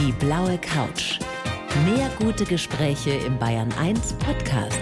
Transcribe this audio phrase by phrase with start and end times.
[0.00, 1.18] Die blaue Couch.
[1.84, 4.80] Mehr gute Gespräche im Bayern 1 Podcast.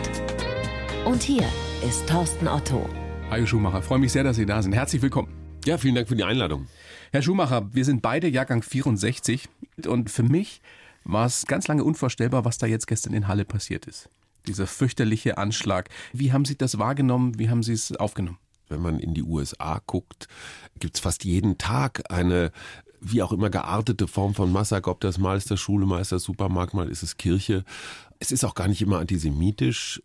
[1.05, 1.43] Und hier
[1.85, 2.89] ist Thorsten Otto.
[3.29, 4.75] Hajo Schumacher, freue mich sehr, dass Sie da sind.
[4.75, 5.35] Herzlich willkommen.
[5.65, 6.69] Ja, vielen Dank für die Einladung.
[7.11, 9.49] Herr Schumacher, wir sind beide Jahrgang 64
[9.87, 10.61] und für mich
[11.03, 14.09] war es ganz lange unvorstellbar, was da jetzt gestern in Halle passiert ist.
[14.47, 15.89] Dieser fürchterliche Anschlag.
[16.13, 17.41] Wie haben Sie das wahrgenommen?
[17.41, 18.39] Wie haben Sie es aufgenommen?
[18.69, 20.29] Wenn man in die USA guckt,
[20.79, 22.53] gibt es fast jeden Tag eine
[23.01, 26.13] wie auch immer geartete Form von Massaker, ob das mal ist das Schule, mal ist
[26.13, 27.65] das Supermarkt, mal ist es Kirche.
[28.21, 30.03] Es ist auch gar nicht immer antisemitisch.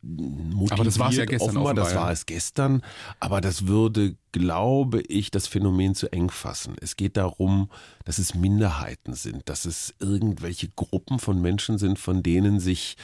[0.69, 2.83] Aber das war es ja gestern offenbar, offenbar, das war es gestern.
[3.19, 6.75] Aber das würde, glaube ich, das Phänomen zu eng fassen.
[6.79, 7.71] Es geht darum,
[8.05, 12.97] dass es Minderheiten sind, dass es irgendwelche Gruppen von Menschen sind, von denen sich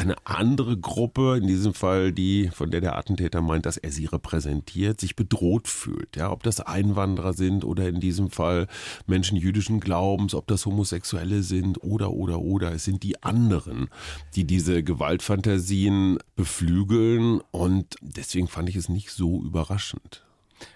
[0.00, 4.06] eine andere Gruppe, in diesem Fall die, von der der Attentäter meint, dass er sie
[4.06, 6.16] repräsentiert, sich bedroht fühlt.
[6.16, 8.66] Ja, ob das Einwanderer sind oder in diesem Fall
[9.06, 12.72] Menschen jüdischen Glaubens, ob das Homosexuelle sind oder, oder, oder.
[12.72, 13.88] Es sind die anderen,
[14.34, 20.24] die diese Gewaltfantasien beflügeln und deswegen fand ich es nicht so überraschend.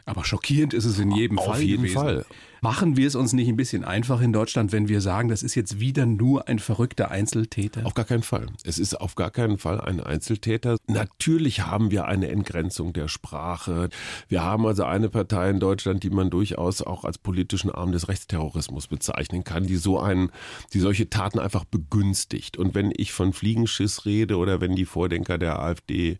[0.04, 1.60] Aber schockierend ist es in jedem Auf Fall.
[1.60, 1.94] jeden gewesen.
[1.94, 2.26] Fall.
[2.64, 5.54] Machen wir es uns nicht ein bisschen einfach in Deutschland, wenn wir sagen, das ist
[5.54, 7.84] jetzt wieder nur ein verrückter Einzeltäter?
[7.84, 8.46] Auf gar keinen Fall.
[8.64, 10.78] Es ist auf gar keinen Fall ein Einzeltäter.
[10.86, 13.90] Natürlich haben wir eine Entgrenzung der Sprache.
[14.28, 18.08] Wir haben also eine Partei in Deutschland, die man durchaus auch als politischen Arm des
[18.08, 20.30] Rechtsterrorismus bezeichnen kann, die so einen,
[20.72, 22.56] die solche Taten einfach begünstigt.
[22.56, 26.16] Und wenn ich von Fliegenschiss rede oder wenn die Vordenker der AfD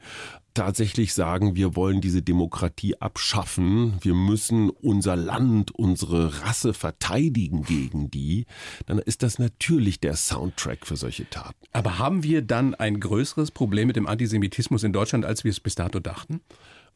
[0.54, 8.10] tatsächlich sagen, wir wollen diese Demokratie abschaffen, wir müssen unser Land, unsere Rasse verteidigen gegen
[8.10, 8.46] die,
[8.86, 11.66] dann ist das natürlich der Soundtrack für solche Taten.
[11.72, 15.60] Aber haben wir dann ein größeres Problem mit dem Antisemitismus in Deutschland, als wir es
[15.60, 16.40] bis dato dachten?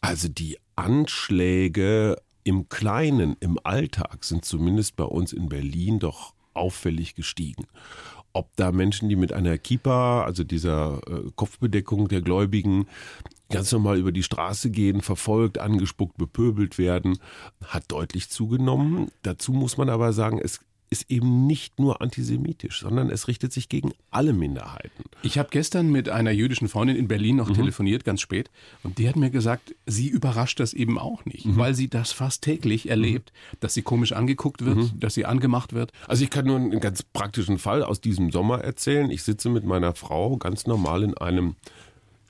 [0.00, 7.14] Also die Anschläge im Kleinen, im Alltag sind zumindest bei uns in Berlin doch auffällig
[7.14, 7.66] gestiegen.
[8.32, 12.86] Ob da Menschen, die mit einer Kippa, also dieser äh, Kopfbedeckung der Gläubigen,
[13.50, 17.19] ganz normal über die Straße gehen, verfolgt, angespuckt, bepöbelt werden,
[17.64, 19.10] hat deutlich zugenommen.
[19.22, 20.60] Dazu muss man aber sagen, es
[20.91, 25.04] ist eben nicht nur antisemitisch, sondern es richtet sich gegen alle Minderheiten.
[25.22, 28.50] Ich habe gestern mit einer jüdischen Freundin in Berlin noch telefoniert, ganz spät,
[28.82, 32.42] und die hat mir gesagt, sie überrascht das eben auch nicht, weil sie das fast
[32.42, 35.92] täglich erlebt, dass sie komisch angeguckt wird, dass sie angemacht wird.
[36.06, 39.10] Also ich kann nur einen ganz praktischen Fall aus diesem Sommer erzählen.
[39.10, 41.56] Ich sitze mit meiner Frau ganz normal in einem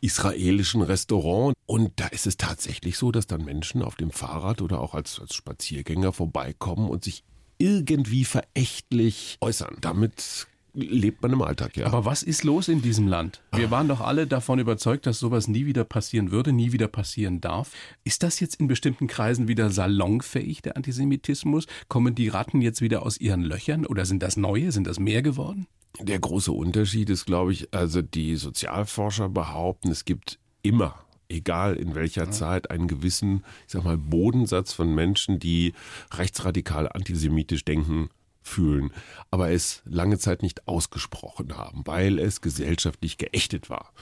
[0.01, 4.81] israelischen Restaurant und da ist es tatsächlich so, dass dann Menschen auf dem Fahrrad oder
[4.81, 7.25] auch als, als Spaziergänger vorbeikommen und sich
[7.59, 9.77] irgendwie verächtlich äußern.
[9.81, 11.87] Damit lebt man im Alltag, ja.
[11.87, 13.43] Aber was ist los in diesem Land?
[13.53, 17.41] Wir waren doch alle davon überzeugt, dass sowas nie wieder passieren würde, nie wieder passieren
[17.41, 17.73] darf.
[18.05, 21.67] Ist das jetzt in bestimmten Kreisen wieder salonfähig, der Antisemitismus?
[21.89, 25.23] Kommen die Ratten jetzt wieder aus ihren Löchern oder sind das neue, sind das mehr
[25.23, 25.67] geworden?
[26.01, 30.95] Der große Unterschied ist, glaube ich, also die Sozialforscher behaupten, es gibt immer,
[31.29, 35.75] egal in welcher Zeit, einen gewissen, ich sag mal, Bodensatz von Menschen, die
[36.13, 38.11] rechtsradikal antisemitisch denken,
[38.43, 38.93] fühlen,
[39.31, 43.93] aber es lange Zeit nicht ausgesprochen haben, weil es gesellschaftlich geächtet war.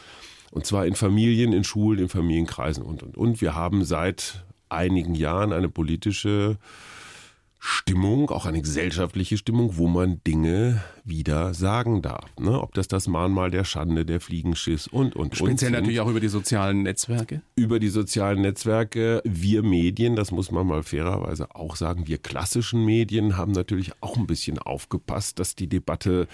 [0.52, 3.40] Und zwar in Familien, in Schulen, in Familienkreisen und, und, und.
[3.40, 6.58] Wir haben seit einigen Jahren eine politische
[7.58, 12.28] Stimmung, auch eine gesellschaftliche Stimmung, wo man Dinge wieder sagen darf.
[12.38, 12.60] Ne?
[12.60, 15.36] Ob das das Mahnmal der Schande, der Fliegenschiss und, und, und.
[15.36, 17.42] Speziell natürlich auch über die sozialen Netzwerke.
[17.54, 22.84] Über die sozialen Netzwerke, wir Medien, das muss man mal fairerweise auch sagen, wir klassischen
[22.84, 26.26] Medien haben natürlich auch ein bisschen aufgepasst, dass die Debatte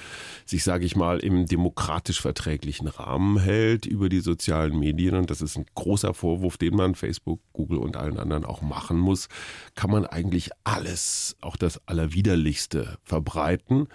[0.47, 5.17] sich, sage ich mal, im demokratisch verträglichen Rahmen hält über die sozialen Medien.
[5.17, 8.99] Und das ist ein großer Vorwurf, den man Facebook, Google und allen anderen auch machen
[8.99, 9.29] muss.
[9.75, 13.89] Kann man eigentlich alles, auch das Allerwiderlichste verbreiten.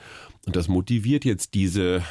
[0.48, 2.02] Und das motiviert jetzt diese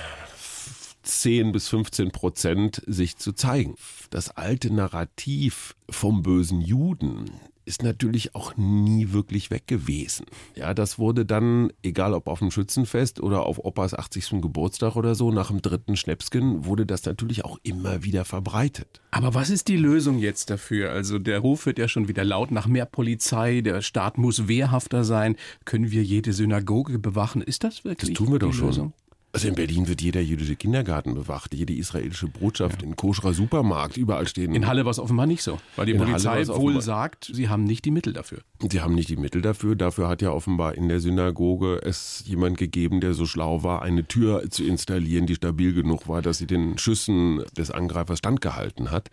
[1.02, 3.76] 10 bis 15 Prozent sich zu zeigen.
[4.10, 7.30] Das alte Narrativ vom bösen Juden
[7.66, 10.26] ist natürlich auch nie wirklich weg gewesen.
[10.54, 14.40] Ja, das wurde dann, egal ob auf dem Schützenfest oder auf Opas 80.
[14.40, 19.00] Geburtstag oder so, nach dem dritten Schnäpsken, wurde das natürlich auch immer wieder verbreitet.
[19.10, 20.92] Aber was ist die Lösung jetzt dafür?
[20.92, 25.04] Also der Ruf wird ja schon wieder laut nach mehr Polizei, der Staat muss wehrhafter
[25.04, 25.36] sein.
[25.64, 27.42] Können wir jede Synagoge bewachen?
[27.42, 28.68] Ist das wirklich Das tun wir doch schon.
[28.68, 28.92] Lösung?
[29.36, 34.26] Also in Berlin wird jeder jüdische Kindergarten bewacht, jede israelische Botschaft, in koscherer Supermarkt, überall
[34.26, 34.54] stehen.
[34.54, 37.64] In Halle war es offenbar nicht so, weil die In Polizei wohl sagt, sie haben
[37.64, 38.38] nicht die Mittel dafür.
[38.70, 39.76] Sie haben nicht die Mittel dafür.
[39.76, 44.08] Dafür hat ja offenbar in der Synagoge es jemand gegeben, der so schlau war, eine
[44.08, 49.10] Tür zu installieren, die stabil genug war, dass sie den Schüssen des Angreifers standgehalten hat.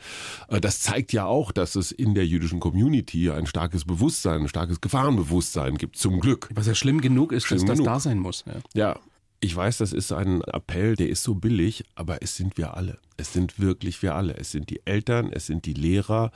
[0.47, 4.47] Äh, Das zeigt ja auch, dass es in der jüdischen Community ein starkes Bewusstsein, ein
[4.47, 6.47] starkes Gefahrenbewusstsein gibt, zum Glück.
[6.55, 7.87] Was ja schlimm genug ist, Schlimm dass das genug.
[7.87, 8.45] da sein muss.
[8.47, 8.53] Ja.
[8.93, 8.99] Ja,
[9.43, 12.97] Ich weiß, das ist ein Appell, der ist so billig, aber es sind wir alle.
[13.17, 14.37] Es sind wirklich wir alle.
[14.37, 16.31] Es sind die Eltern, es sind die Lehrer.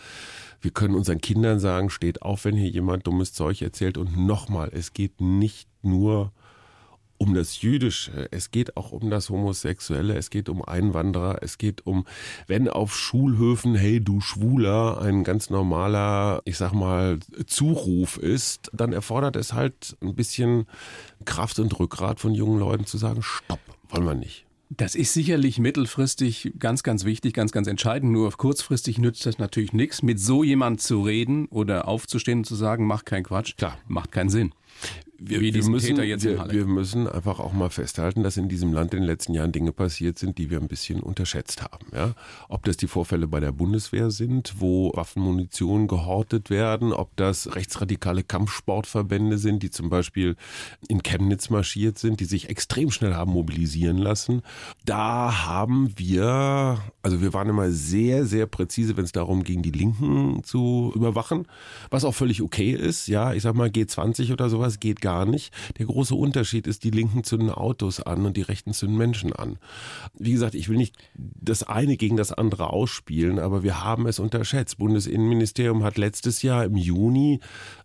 [0.59, 3.97] Wir können unseren Kindern sagen, steht auf, wenn hier jemand dummes Zeug erzählt.
[3.97, 6.33] Und nochmal, es geht nicht nur
[7.17, 11.85] um das Jüdische, es geht auch um das Homosexuelle, es geht um Einwanderer, es geht
[11.85, 12.05] um,
[12.47, 18.93] wenn auf Schulhöfen, hey du Schwuler, ein ganz normaler, ich sag mal, Zuruf ist, dann
[18.93, 20.65] erfordert es halt ein bisschen
[21.25, 23.59] Kraft und Rückgrat von jungen Leuten zu sagen, stopp,
[23.89, 24.45] wollen wir nicht.
[24.69, 28.11] Das ist sicherlich mittelfristig ganz, ganz wichtig, ganz, ganz entscheidend.
[28.11, 30.03] Nur kurzfristig nützt das natürlich nichts.
[30.03, 33.77] Mit so jemand zu reden oder aufzustehen und zu sagen, mach keinen Quatsch, Klar.
[33.87, 34.51] macht keinen Sinn
[35.19, 39.01] wir, wir, müssen, wir, wir, müssen einfach auch mal festhalten, dass in diesem Land in
[39.01, 41.87] den letzten Jahren Dinge passiert sind, die wir ein bisschen unterschätzt haben.
[41.93, 42.13] Ja?
[42.49, 48.23] Ob das die Vorfälle bei der Bundeswehr sind, wo Waffenmunition gehortet werden, ob das rechtsradikale
[48.23, 50.35] Kampfsportverbände sind, die zum Beispiel
[50.87, 54.43] in Chemnitz marschiert sind, die sich extrem schnell haben mobilisieren lassen.
[54.85, 59.71] Da haben wir, also wir waren immer sehr, sehr präzise, wenn es darum ging, die
[59.71, 61.47] Linken zu überwachen,
[61.89, 63.07] was auch völlig okay ist.
[63.07, 65.53] Ja, ich sag mal G20 oder sowas geht gar nicht.
[65.77, 69.57] Der große Unterschied ist, die Linken zünden Autos an und die Rechten zünden Menschen an.
[70.17, 74.19] Wie gesagt, ich will nicht das eine gegen das andere ausspielen, aber wir haben es
[74.19, 74.77] unterschätzt.
[74.77, 77.39] Bundesinnenministerium hat letztes Jahr im Juni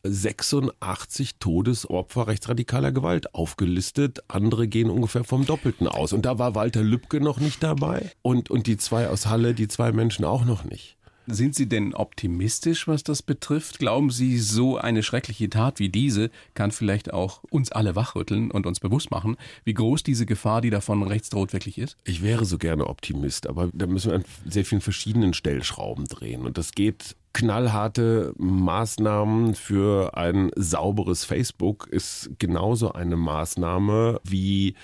[0.04, 4.22] 86 Todesopfer rechtsradikaler Gewalt aufgelistet.
[4.28, 6.12] Andere gehen ungefähr vom Doppelten aus.
[6.12, 9.68] Und da war Walter Lübcke noch nicht dabei und, und die zwei aus Halle, die
[9.68, 10.96] zwei Menschen auch noch nicht.
[11.32, 13.78] Sind Sie denn optimistisch, was das betrifft?
[13.78, 18.66] Glauben Sie, so eine schreckliche Tat wie diese kann vielleicht auch uns alle wachrütteln und
[18.66, 21.96] uns bewusst machen, wie groß diese Gefahr, die davon rechts droht, wirklich ist?
[22.04, 26.44] Ich wäre so gerne Optimist, aber da müssen wir an sehr vielen verschiedenen Stellschrauben drehen.
[26.44, 34.74] Und das geht knallharte Maßnahmen für ein sauberes Facebook ist genauso eine Maßnahme wie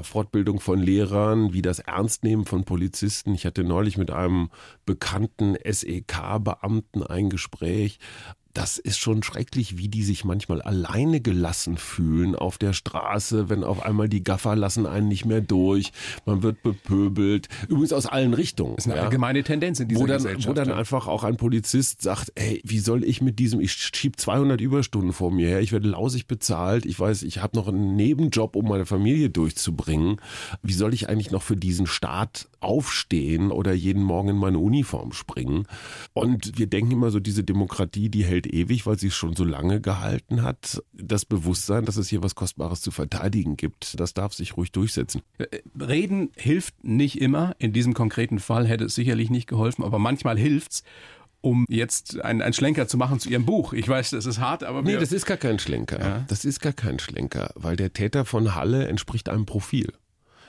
[0.00, 3.34] Fortbildung von Lehrern, wie das Ernstnehmen von Polizisten.
[3.34, 4.50] Ich hatte neulich mit einem
[4.84, 7.98] bekannten SEK-Beamten ein Gespräch,
[8.54, 13.64] das ist schon schrecklich, wie die sich manchmal alleine gelassen fühlen auf der Straße, wenn
[13.64, 15.92] auf einmal die Gaffer lassen einen nicht mehr durch,
[16.24, 18.76] man wird bepöbelt, übrigens aus allen Richtungen.
[18.76, 19.04] Das ist eine ja.
[19.06, 20.48] allgemeine Tendenz in dieser wo dann, Gesellschaft.
[20.48, 20.76] Wo dann ja.
[20.76, 25.12] einfach auch ein Polizist sagt, ey, wie soll ich mit diesem, ich schieb 200 Überstunden
[25.12, 28.68] vor mir her, ich werde lausig bezahlt, ich weiß, ich habe noch einen Nebenjob, um
[28.68, 30.20] meine Familie durchzubringen,
[30.62, 35.12] wie soll ich eigentlich noch für diesen Staat aufstehen oder jeden Morgen in meine Uniform
[35.12, 35.66] springen?
[36.12, 39.34] Und wir denken immer so, diese Demokratie, die hält hält ewig, weil sie es schon
[39.34, 40.82] so lange gehalten hat.
[40.92, 45.22] Das Bewusstsein, dass es hier was Kostbares zu verteidigen gibt, das darf sich ruhig durchsetzen.
[45.38, 47.54] Äh, reden hilft nicht immer.
[47.58, 50.82] In diesem konkreten Fall hätte es sicherlich nicht geholfen, aber manchmal hilft's
[51.40, 53.74] um jetzt einen, Schlenker zu machen zu Ihrem Buch.
[53.74, 54.80] Ich weiß, das ist hart, aber.
[54.80, 56.00] Nee, das ist gar kein Schlenker.
[56.00, 56.24] Ja.
[56.28, 59.92] Das ist gar kein Schlenker, weil der Täter von Halle entspricht einem Profil.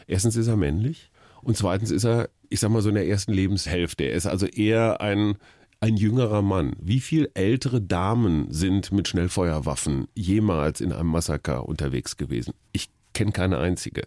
[0.07, 3.33] Erstens ist er männlich und zweitens ist er, ich sag mal so in der ersten
[3.33, 4.05] Lebenshälfte.
[4.05, 5.35] Er ist also eher ein
[5.85, 6.75] ein jüngerer Mann.
[6.81, 12.55] Wie viel ältere Damen sind mit Schnellfeuerwaffen jemals in einem Massaker unterwegs gewesen?
[12.71, 14.01] Ich kenne keine einzige.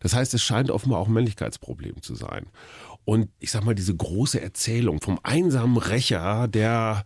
[0.00, 2.46] Das heißt, es scheint offenbar auch ein Männlichkeitsproblem zu sein.
[3.04, 7.04] Und ich sag mal, diese große Erzählung vom einsamen Rächer, der,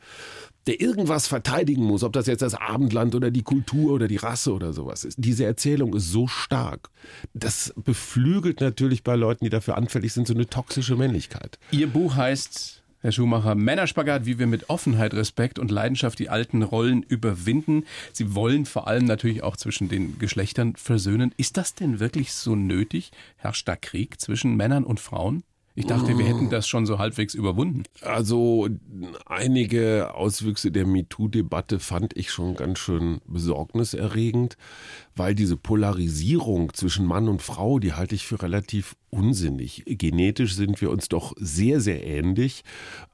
[0.67, 4.55] der irgendwas verteidigen muss, ob das jetzt das Abendland oder die Kultur oder die Rasse
[4.55, 5.17] oder sowas ist.
[5.19, 6.89] Diese Erzählung ist so stark.
[7.35, 11.59] Das beflügelt natürlich bei Leuten, die dafür anfällig sind, so eine toxische Männlichkeit.
[11.71, 16.63] Ihr Buch heißt Herr Schumacher, Männerspagat, wie wir mit Offenheit, Respekt und Leidenschaft die alten
[16.63, 17.85] Rollen überwinden.
[18.13, 21.35] Sie wollen vor allem natürlich auch zwischen den Geschlechtern versöhnen.
[21.37, 23.11] Ist das denn wirklich so nötig?
[23.37, 25.43] Herrscht da Krieg zwischen Männern und Frauen?
[25.79, 27.83] Ich dachte, wir hätten das schon so halbwegs überwunden.
[28.01, 28.67] Also
[29.27, 34.57] einige Auswüchse der MeToo-Debatte fand ich schon ganz schön besorgniserregend,
[35.15, 39.83] weil diese Polarisierung zwischen Mann und Frau, die halte ich für relativ unsinnig.
[39.87, 42.63] Genetisch sind wir uns doch sehr, sehr ähnlich,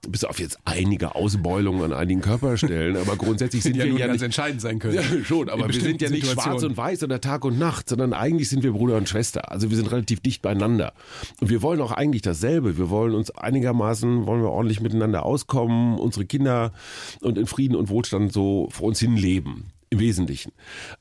[0.09, 2.97] bis auf jetzt einige Ausbeulungen an einigen Körperstellen.
[2.97, 4.95] Aber grundsätzlich sind ja wir ja ganz nicht, entscheidend sein können.
[4.95, 8.13] Ja, schon, aber wir sind ja nicht schwarz und weiß oder Tag und Nacht, sondern
[8.13, 9.51] eigentlich sind wir Bruder und Schwester.
[9.51, 10.93] Also wir sind relativ dicht beieinander.
[11.41, 12.79] Und wir wollen auch eigentlich dasselbe.
[12.79, 16.73] Wir wollen uns einigermaßen, wollen wir ordentlich miteinander auskommen, unsere Kinder
[17.21, 20.53] und in Frieden und Wohlstand so vor uns hin leben im Wesentlichen.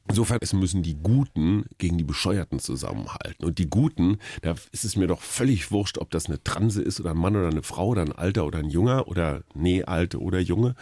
[0.10, 3.45] Insofern, es müssen die Guten gegen die Bescheuerten zusammenhalten.
[3.45, 7.00] Und die Guten, da ist es mir doch völlig wurscht, ob das eine Transe ist
[7.00, 10.19] oder ein Mann oder eine Frau oder ein Alter oder ein Junger oder nee, Alte
[10.19, 10.75] oder Junge.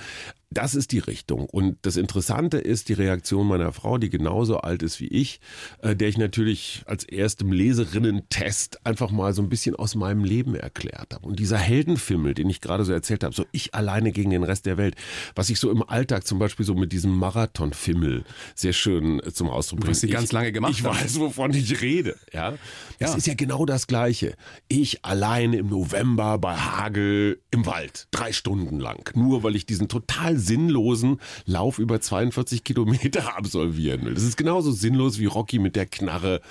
[0.51, 1.45] Das ist die Richtung.
[1.45, 5.39] Und das Interessante ist die Reaktion meiner Frau, die genauso alt ist wie ich,
[5.81, 10.55] äh, der ich natürlich als erstem Leserinnen-Test einfach mal so ein bisschen aus meinem Leben
[10.55, 11.27] erklärt habe.
[11.27, 14.65] Und dieser Heldenfimmel, den ich gerade so erzählt habe, so ich alleine gegen den Rest
[14.65, 14.95] der Welt,
[15.35, 18.23] was ich so im Alltag zum Beispiel so mit diesem Marathon-Fimmel
[18.55, 19.91] sehr schön äh, zum Ausdruck bringe.
[19.91, 20.71] Du hast sie ganz lange gemacht.
[20.71, 22.15] Ich weiß, wovon ich rede.
[22.33, 22.55] Ja,
[22.97, 23.17] das ja.
[23.17, 24.33] ist ja genau das Gleiche.
[24.67, 29.87] Ich alleine im November bei Hagel im Wald, drei Stunden lang, nur weil ich diesen
[29.87, 34.13] total sinnlosen Lauf über 42 Kilometer absolvieren will.
[34.13, 36.41] Das ist genauso sinnlos wie Rocky mit der Knarre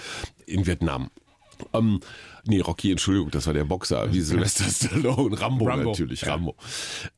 [0.47, 1.11] in Vietnam.
[1.73, 2.00] Ähm,
[2.45, 6.33] nee, Rocky, Entschuldigung, das war der Boxer, wie Sylvester Stallone, Rambo, Rambo natürlich, ja.
[6.33, 6.54] Rambo.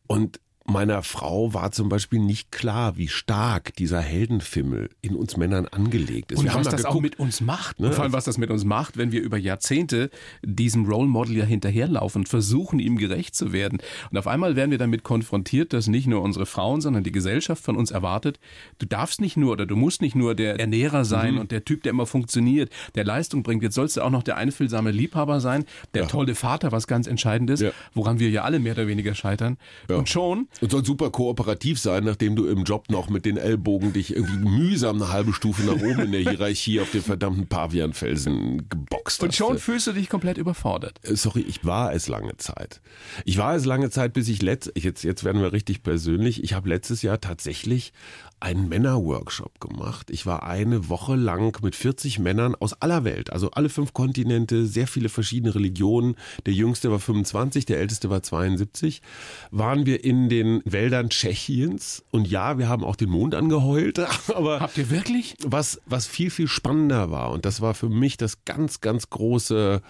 [0.06, 5.66] Und meiner Frau war zum Beispiel nicht klar, wie stark dieser Heldenfimmel in uns Männern
[5.66, 6.38] angelegt ist.
[6.38, 7.80] Und wir was das geguckt, auch mit uns macht.
[7.80, 7.92] Ne?
[7.92, 10.10] Vor allem, was das mit uns macht, wenn wir über Jahrzehnte
[10.42, 13.78] diesem Role Model ja hinterherlaufen und versuchen, ihm gerecht zu werden.
[14.10, 17.62] Und auf einmal werden wir damit konfrontiert, dass nicht nur unsere Frauen, sondern die Gesellschaft
[17.62, 18.38] von uns erwartet,
[18.78, 21.40] du darfst nicht nur oder du musst nicht nur der Ernährer sein mhm.
[21.40, 23.62] und der Typ, der immer funktioniert, der Leistung bringt.
[23.62, 26.08] Jetzt sollst du auch noch der einfühlsame Liebhaber sein, der ja.
[26.08, 27.70] tolle Vater, was ganz entscheidend ist, ja.
[27.94, 29.56] woran wir ja alle mehr oder weniger scheitern.
[29.88, 29.96] Ja.
[29.96, 33.92] Und schon und soll super kooperativ sein, nachdem du im Job noch mit den Ellbogen
[33.92, 38.68] dich irgendwie mühsam eine halbe Stufe nach oben in der Hierarchie auf den verdammten Pavianfelsen
[38.68, 39.22] geboxt hast.
[39.22, 40.98] Und schon fühlst du dich komplett überfordert.
[41.02, 42.80] Äh, sorry, ich war es lange Zeit.
[43.24, 46.44] Ich war es lange Zeit, bis ich letzt, jetzt, jetzt werden wir richtig persönlich.
[46.44, 47.92] Ich habe letztes Jahr tatsächlich
[48.40, 50.10] einen Männerworkshop gemacht.
[50.10, 54.66] Ich war eine Woche lang mit 40 Männern aus aller Welt, also alle fünf Kontinente,
[54.66, 56.16] sehr viele verschiedene Religionen.
[56.46, 59.02] Der jüngste war 25, der älteste war 72.
[59.50, 63.98] Waren wir in den Wäldern Tschechiens und ja, wir haben auch den Mond angeheult.
[64.34, 65.36] Aber habt ihr wirklich?
[65.44, 69.82] Was was viel viel spannender war und das war für mich das ganz ganz große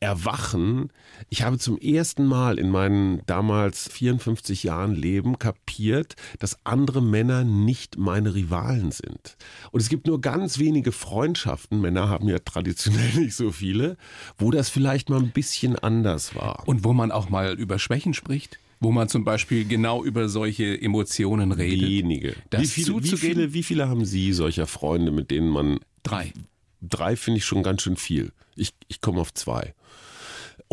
[0.00, 0.90] Erwachen.
[1.28, 7.44] Ich habe zum ersten Mal in meinen damals 54 Jahren Leben kapiert, dass andere Männer
[7.44, 9.36] nicht meine Rivalen sind.
[9.70, 13.98] Und es gibt nur ganz wenige Freundschaften, Männer haben ja traditionell nicht so viele,
[14.38, 16.66] wo das vielleicht mal ein bisschen anders war.
[16.66, 18.58] Und wo man auch mal über Schwächen spricht?
[18.82, 21.86] wo man zum Beispiel genau über solche Emotionen redet.
[21.86, 22.34] Wenige.
[22.50, 25.80] wie, viele, wie, viele, wie viele haben Sie solcher Freunde, mit denen man.
[26.02, 26.32] Drei.
[26.80, 28.32] Drei finde ich schon ganz schön viel.
[28.56, 29.74] Ich, ich komme auf zwei.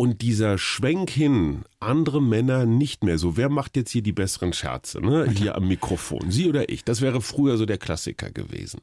[0.00, 3.36] Und dieser Schwenk hin, andere Männer nicht mehr so.
[3.36, 5.00] Wer macht jetzt hier die besseren Scherze?
[5.00, 5.28] Ne?
[5.28, 6.30] Hier am Mikrofon.
[6.30, 6.84] Sie oder ich?
[6.84, 8.80] Das wäre früher so der Klassiker gewesen.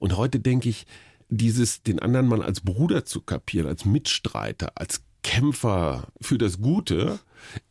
[0.00, 0.84] Und heute denke ich,
[1.28, 7.20] dieses, den anderen Mann als Bruder zu kapieren, als Mitstreiter, als Kämpfer für das Gute,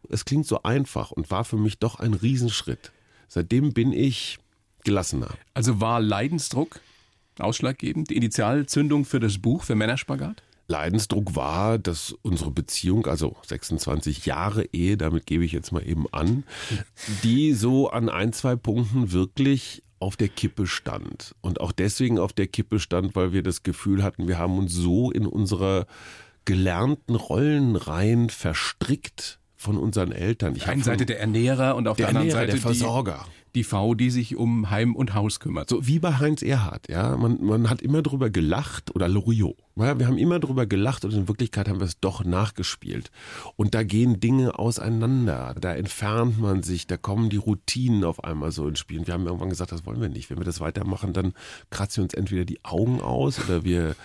[0.08, 2.94] es klingt so einfach und war für mich doch ein Riesenschritt.
[3.28, 4.40] Seitdem bin ich
[4.86, 5.32] gelassener.
[5.54, 6.80] Also war Leidensdruck
[7.40, 10.44] ausschlaggebend, die Initialzündung für das Buch für Männerspagat?
[10.68, 16.06] Leidensdruck war, dass unsere Beziehung, also 26 Jahre Ehe, damit gebe ich jetzt mal eben
[16.12, 16.44] an,
[17.24, 21.36] die so an ein, zwei Punkten wirklich auf der Kippe stand.
[21.42, 24.74] Und auch deswegen auf der Kippe stand, weil wir das Gefühl hatten, wir haben uns
[24.74, 25.88] so in unsere
[26.46, 30.56] gelernten Rollenreihen verstrickt von unseren Eltern.
[30.56, 33.26] Ich auf der einen Seite der Ernährer und auf der, der anderen Seite der Versorger.
[33.56, 35.70] Die, Frau, die sich um Heim und Haus kümmert.
[35.70, 37.16] So wie bei Heinz Erhardt, ja.
[37.18, 39.56] Man, man hat immer drüber gelacht oder Loriot.
[39.78, 43.12] Ja, wir haben immer drüber gelacht und in Wirklichkeit haben wir es doch nachgespielt.
[43.58, 45.54] Und da gehen Dinge auseinander.
[45.60, 49.00] Da entfernt man sich, da kommen die Routinen auf einmal so ins Spiel.
[49.00, 50.30] Und wir haben irgendwann gesagt, das wollen wir nicht.
[50.30, 51.34] Wenn wir das weitermachen, dann
[51.72, 53.96] kratzen wir uns entweder die Augen aus oder wir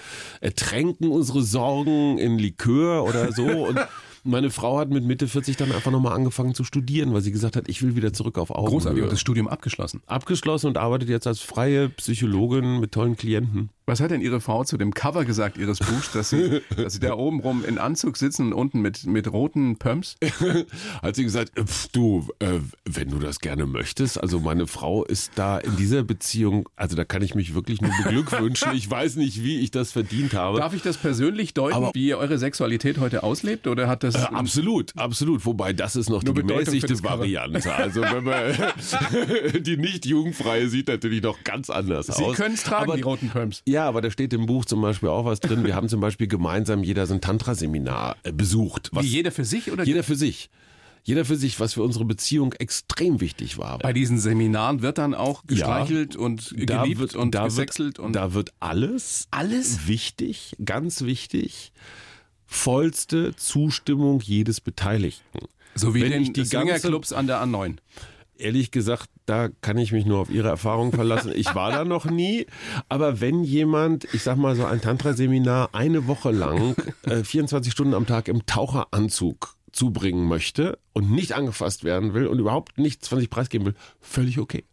[0.41, 3.45] ertränken unsere Sorgen in Likör oder so.
[3.45, 3.79] Und
[4.25, 7.57] meine Frau hat mit Mitte 40 dann einfach nochmal angefangen zu studieren, weil sie gesagt
[7.57, 8.71] hat, ich will wieder zurück auf Augenhöhe.
[8.71, 10.03] Großartig, und das Studium abgeschlossen.
[10.07, 13.71] Abgeschlossen und arbeitet jetzt als freie Psychologin mit tollen Klienten.
[13.91, 17.01] Was hat denn Ihre Frau zu dem Cover gesagt Ihres Buchs, dass Sie, dass Sie
[17.01, 20.17] da oben rum in Anzug sitzen und unten mit, mit roten Pumps?
[21.03, 25.33] hat sie gesagt, pf, du, äh, wenn du das gerne möchtest, also meine Frau ist
[25.35, 28.75] da in dieser Beziehung, also da kann ich mich wirklich nur beglückwünschen.
[28.75, 30.61] Ich weiß nicht, wie ich das verdient habe.
[30.61, 33.67] Darf ich das persönlich deuten, Aber, wie ihr eure Sexualität heute auslebt?
[33.67, 34.15] Oder hat das.
[34.15, 35.45] Äh, absolut, absolut.
[35.47, 37.75] Wobei das ist noch die gemäßigte Variante.
[37.75, 38.55] Also wenn man
[39.65, 42.37] die nicht jugendfreie sieht natürlich noch ganz anders Sie aus.
[42.37, 43.63] Sie können es tragen, Aber, die roten Pumps.
[43.67, 45.65] Ja, aber da steht im Buch zum Beispiel auch was drin.
[45.65, 48.91] Wir haben zum Beispiel gemeinsam jeder so ein Tantra-Seminar äh, besucht.
[48.93, 49.85] Wie jeder für sich oder?
[49.85, 50.51] Jeder für sich.
[51.03, 53.79] Jeder für sich, was für unsere Beziehung extrem wichtig war.
[53.79, 58.35] Bei diesen Seminaren wird dann auch gestreichelt ja, und geliebt wird, und wird, und da
[58.35, 61.73] wird alles, alles wichtig, ganz wichtig,
[62.45, 65.41] vollste Zustimmung jedes Beteiligten.
[65.75, 67.77] So wie Wenn den die Swingerclubs an der A9
[68.41, 71.33] ehrlich gesagt, da kann ich mich nur auf Ihre Erfahrung verlassen.
[71.35, 72.47] Ich war da noch nie.
[72.89, 77.95] Aber wenn jemand, ich sag mal so ein Tantra-Seminar eine Woche lang, äh, 24 Stunden
[77.95, 83.21] am Tag im Taucheranzug zubringen möchte und nicht angefasst werden will und überhaupt nichts von
[83.21, 84.65] sich preisgeben will, völlig okay.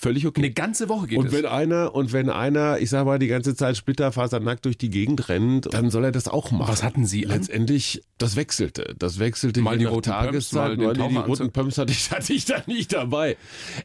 [0.00, 0.42] Völlig okay.
[0.42, 1.32] Eine ganze Woche geht und es.
[1.32, 5.28] wenn einer und wenn einer, ich sag mal, die ganze Zeit splitterfasernackt durch die Gegend
[5.28, 6.70] rennt, dann soll er das auch machen.
[6.70, 7.32] Was hatten Sie an?
[7.32, 8.94] Letztendlich, das wechselte.
[8.96, 10.78] Das wechselte Mal die roten Pumps, Tageszeit.
[10.78, 13.36] mal den Mal die, die roten Pumps hatte ich, hatte ich da nicht dabei.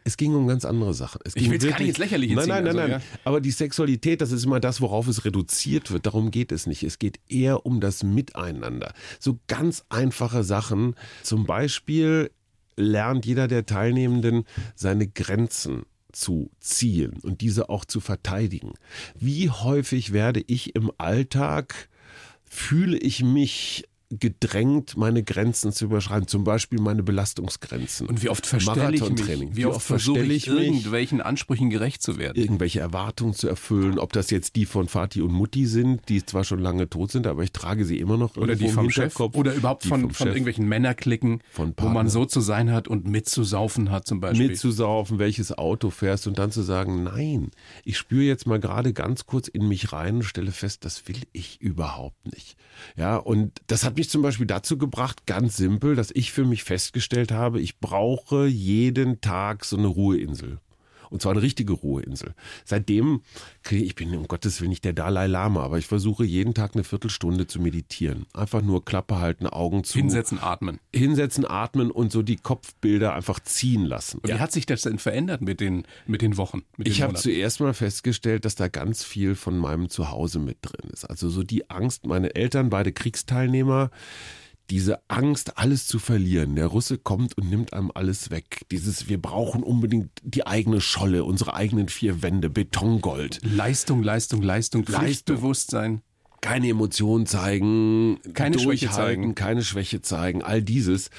[0.03, 1.19] Es ging um ganz andere Sachen.
[1.23, 3.01] Es ging will's gar nicht ins Lächerliche Nein, ziehen, nein, nein, also, nein.
[3.01, 3.19] ja.
[3.23, 6.05] Aber die Sexualität, das ist immer das, worauf es reduziert wird.
[6.05, 6.83] Darum geht es nicht.
[6.83, 8.93] Es geht eher um das Miteinander.
[9.19, 10.93] So ganz einfache Sachen.
[11.23, 12.29] Zum Beispiel
[12.75, 14.43] lernt jeder der Teilnehmenden
[14.75, 18.73] seine Grenzen zu ziehen und diese auch zu verteidigen.
[19.15, 21.89] Wie häufig werde ich im Alltag,
[22.45, 23.85] fühle ich mich
[24.19, 28.07] gedrängt, meine Grenzen zu überschreiten, zum Beispiel meine Belastungsgrenzen.
[28.07, 29.49] Und wie oft verstelle ich Marathontraining.
[29.49, 29.57] mich?
[29.57, 32.41] Wie, oft versuche verstelle ich, irgendwelchen Ansprüchen gerecht zu werden?
[32.43, 36.43] irgendwelche Erwartungen zu erfüllen, ob das jetzt die von Vati und Mutti sind, die zwar
[36.43, 39.19] schon lange tot sind, aber ich trage sie immer noch Oder die vom Chef?
[39.19, 43.91] Oder überhaupt von, von irgendwelchen Männerklicken, Von wo man so zu sein hat und mitzusaufen
[43.91, 44.47] hat zum Beispiel.
[44.47, 47.51] mitzusaufen, welches Auto fährst und dann zu sagen, nein,
[47.83, 51.21] ich spüre jetzt mal gerade ganz kurz in mich rein und stelle fest, das will
[51.31, 52.57] ich überhaupt nicht.
[52.95, 56.63] Ja, und das hat mich zum Beispiel dazu gebracht, ganz simpel, dass ich für mich
[56.63, 60.59] festgestellt habe, ich brauche jeden Tag so eine Ruheinsel.
[61.13, 62.33] Und zwar eine richtige Ruheinsel.
[62.65, 63.21] Seitdem
[63.61, 66.73] kriege ich, bin um Gottes Willen nicht der Dalai Lama, aber ich versuche jeden Tag
[66.73, 68.25] eine Viertelstunde zu meditieren.
[68.33, 69.99] Einfach nur Klappe halten, Augen zu.
[69.99, 70.79] Hinsetzen, atmen.
[70.91, 74.21] Hinsetzen, atmen und so die Kopfbilder einfach ziehen lassen.
[74.23, 76.63] Und Wie hat sich das denn verändert mit den, mit den Wochen?
[76.77, 80.89] Mit Ich habe zuerst mal festgestellt, dass da ganz viel von meinem Zuhause mit drin
[80.91, 81.05] ist.
[81.05, 83.91] Also so die Angst, meine Eltern, beide Kriegsteilnehmer,
[84.69, 86.55] diese Angst, alles zu verlieren.
[86.55, 88.61] Der Russe kommt und nimmt einem alles weg.
[88.71, 93.39] Dieses, wir brauchen unbedingt die eigene Scholle, unsere eigenen vier Wände, Betongold.
[93.43, 94.85] Leistung, Leistung, Leistung.
[94.85, 96.01] Pflichtbewusstsein.
[96.41, 99.33] Keine Emotionen zeigen, Keine Schwäche zeigen.
[99.33, 101.09] keine Schwäche zeigen, all dieses.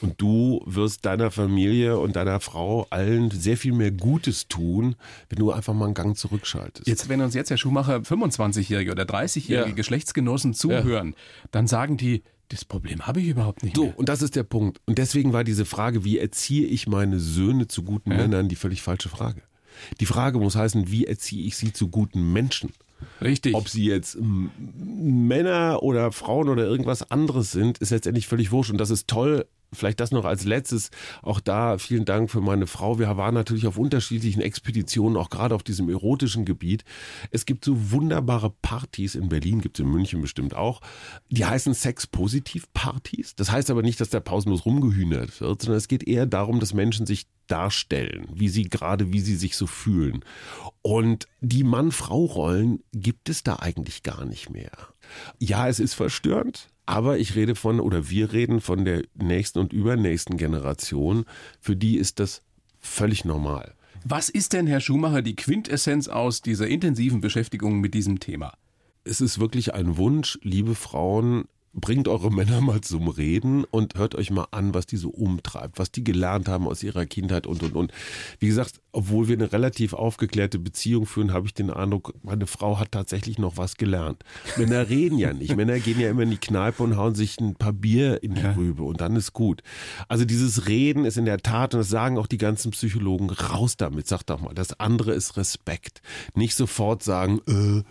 [0.00, 4.94] Und du wirst deiner Familie und deiner Frau allen sehr viel mehr Gutes tun,
[5.30, 6.86] wenn du einfach mal einen Gang zurückschaltest.
[6.86, 9.74] Jetzt, wenn uns jetzt Herr Schumacher 25-jährige oder 30-jährige Ja.
[9.74, 11.16] Geschlechtsgenossen zuhören,
[11.50, 13.98] dann sagen die, das Problem habe ich überhaupt nicht So, mehr.
[13.98, 14.80] und das ist der Punkt.
[14.86, 18.82] Und deswegen war diese Frage, wie erziehe ich meine Söhne zu guten Männern, die völlig
[18.82, 19.42] falsche Frage.
[20.00, 22.72] Die Frage muss heißen, wie erziehe ich sie zu guten Menschen?
[23.20, 23.54] Richtig.
[23.54, 28.70] Ob sie jetzt Männer oder Frauen oder irgendwas anderes sind, ist letztendlich völlig wurscht.
[28.70, 29.46] Und das ist toll.
[29.72, 30.90] Vielleicht das noch als letztes.
[31.22, 32.98] Auch da vielen Dank für meine Frau.
[32.98, 36.84] Wir waren natürlich auf unterschiedlichen Expeditionen, auch gerade auf diesem erotischen Gebiet.
[37.30, 40.80] Es gibt so wunderbare Partys in Berlin, gibt es in München bestimmt auch.
[41.28, 43.36] Die heißen Sex-Positiv-Partys.
[43.36, 46.72] Das heißt aber nicht, dass da pausenlos rumgehühnert wird, sondern es geht eher darum, dass
[46.72, 50.24] Menschen sich darstellen, wie sie gerade, wie sie sich so fühlen.
[50.82, 54.72] Und die Mann-Frau-Rollen gibt es da eigentlich gar nicht mehr.
[55.38, 59.74] Ja, es ist verstörend, aber ich rede von, oder wir reden von der nächsten und
[59.74, 61.26] übernächsten Generation.
[61.60, 62.40] Für die ist das
[62.80, 63.74] völlig normal.
[64.04, 68.54] Was ist denn, Herr Schumacher, die Quintessenz aus dieser intensiven Beschäftigung mit diesem Thema?
[69.04, 71.44] Es ist wirklich ein Wunsch, liebe Frauen,
[71.80, 75.78] bringt eure Männer mal zum Reden und hört euch mal an, was die so umtreibt,
[75.78, 77.92] was die gelernt haben aus ihrer Kindheit und, und, und.
[78.38, 82.78] Wie gesagt, obwohl wir eine relativ aufgeklärte Beziehung führen, habe ich den Eindruck, meine Frau
[82.78, 84.24] hat tatsächlich noch was gelernt.
[84.56, 85.54] Männer reden ja nicht.
[85.56, 88.44] Männer gehen ja immer in die Kneipe und hauen sich ein paar Bier in die
[88.44, 89.62] Rübe und dann ist gut.
[90.08, 93.76] Also dieses Reden ist in der Tat, und das sagen auch die ganzen Psychologen, raus
[93.76, 94.54] damit, sagt doch mal.
[94.54, 96.02] Das andere ist Respekt.
[96.34, 97.82] Nicht sofort sagen, äh,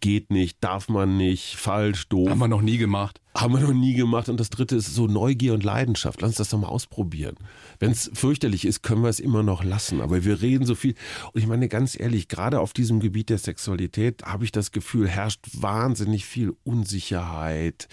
[0.00, 2.30] geht nicht, darf man nicht, falsch, doof.
[2.30, 3.20] Haben wir noch nie gemacht.
[3.36, 4.28] Haben wir noch nie gemacht.
[4.28, 6.20] Und das dritte ist so Neugier und Leidenschaft.
[6.20, 7.36] Lass uns das doch mal ausprobieren.
[7.78, 10.00] Wenn es fürchterlich ist, können wir es immer noch lassen.
[10.00, 10.94] Aber wir reden so viel.
[11.32, 15.08] Und ich meine ganz ehrlich, gerade auf diesem Gebiet der Sexualität habe ich das Gefühl,
[15.08, 17.88] herrscht wahnsinnig viel Unsicherheit,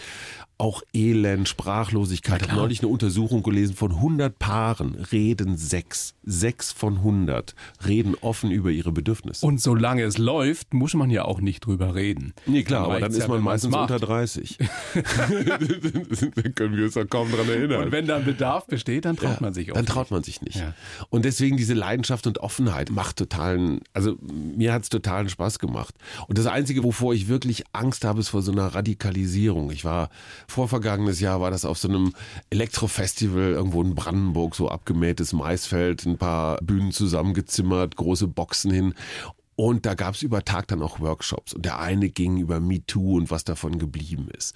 [0.58, 2.42] auch Elend, Sprachlosigkeit.
[2.42, 6.16] Ich habe neulich eine Untersuchung gelesen, von 100 Paaren reden sechs.
[6.24, 7.54] Sechs von 100
[7.86, 9.46] reden offen über ihre Bedürfnisse.
[9.46, 12.34] Und solange es läuft, muss man ja auch nicht drüber reden.
[12.46, 14.58] Nee, klar, aber dann ist ja, man meistens unter 30.
[15.34, 17.84] da können wir uns doch kaum dran erinnern.
[17.84, 20.58] Und wenn dann Bedarf besteht, dann traut man sich auch Dann traut man sich nicht.
[20.58, 20.74] Ja.
[21.10, 25.96] Und deswegen diese Leidenschaft und Offenheit macht totalen, also mir hat's totalen Spaß gemacht.
[26.28, 29.72] Und das Einzige, wovor ich wirklich Angst habe, ist vor so einer Radikalisierung.
[29.72, 30.10] Ich war,
[30.48, 32.13] vorvergangenes Jahr war das auf so einem
[32.50, 38.93] Elektrofestival irgendwo in Brandenburg, so abgemähtes Maisfeld, ein paar Bühnen zusammengezimmert, große Boxen hin.
[39.56, 41.54] Und da gab es über Tag dann auch Workshops.
[41.54, 44.56] Und der eine ging über MeToo und was davon geblieben ist.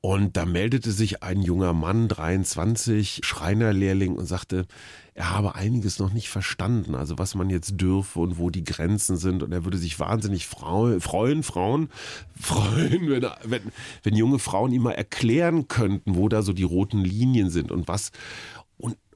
[0.00, 4.66] Und da meldete sich ein junger Mann, 23, Schreinerlehrling, und sagte,
[5.14, 6.94] er habe einiges noch nicht verstanden.
[6.94, 9.42] Also was man jetzt dürfe und wo die Grenzen sind.
[9.42, 11.88] Und er würde sich wahnsinnig freuen, Frauen,
[12.40, 13.62] freuen, wenn, wenn,
[14.02, 17.88] wenn junge Frauen ihm mal erklären könnten, wo da so die roten Linien sind und
[17.88, 18.12] was.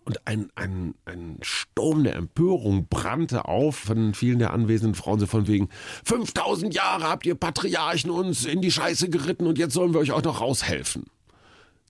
[0.05, 5.27] Und ein, ein, ein Sturm der Empörung brannte auf von vielen der anwesenden Frauen, so
[5.27, 5.69] von wegen,
[6.05, 10.13] 5000 Jahre habt ihr Patriarchen uns in die Scheiße geritten und jetzt sollen wir euch
[10.13, 11.05] auch noch raushelfen.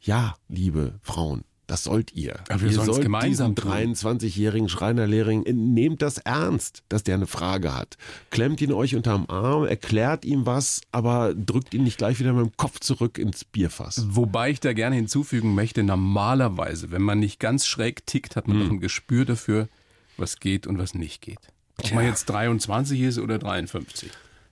[0.03, 2.35] Ja, liebe Frauen, das sollt ihr.
[2.49, 7.77] Aber wir ihr sollt gemeinsam diesen 23-jährigen Schreinerlehrling, nehmt das ernst, dass der eine Frage
[7.77, 7.97] hat.
[8.31, 12.45] Klemmt ihn euch unterm Arm, erklärt ihm was, aber drückt ihn nicht gleich wieder mit
[12.45, 14.05] dem Kopf zurück ins Bierfass.
[14.09, 18.59] Wobei ich da gerne hinzufügen möchte, normalerweise, wenn man nicht ganz schräg tickt, hat man
[18.59, 18.65] Hm.
[18.65, 19.69] doch ein Gespür dafür,
[20.17, 21.39] was geht und was nicht geht.
[21.79, 24.11] Ob man jetzt 23 ist oder 53.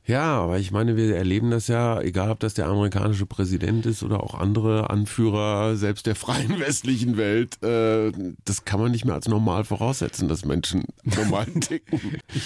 [0.09, 4.03] Ja, aber ich meine, wir erleben das ja, egal ob das der amerikanische Präsident ist
[4.03, 8.11] oder auch andere Anführer, selbst der freien westlichen Welt, äh,
[8.47, 12.01] das kann man nicht mehr als normal voraussetzen, dass Menschen normal ticken.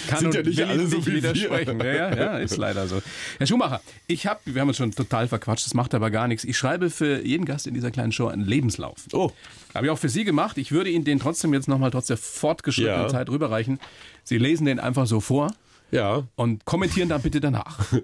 [0.09, 1.79] Kann Sind ja nicht alle so wie widersprechen.
[1.79, 3.01] Ja, ja, ja, ist leider so.
[3.37, 6.43] Herr Schumacher, ich habe, wir haben uns schon total verquatscht, das macht aber gar nichts.
[6.43, 9.05] Ich schreibe für jeden Gast in dieser kleinen Show einen Lebenslauf.
[9.13, 9.31] Oh,
[9.73, 10.57] Habe ich auch für Sie gemacht.
[10.57, 13.07] Ich würde Ihnen den trotzdem jetzt nochmal trotz der fortgeschrittenen Ja.
[13.07, 13.79] Zeit rüberreichen.
[14.25, 15.53] Sie lesen den einfach so vor
[15.93, 16.27] ja.
[16.35, 17.93] und kommentieren dann bitte danach.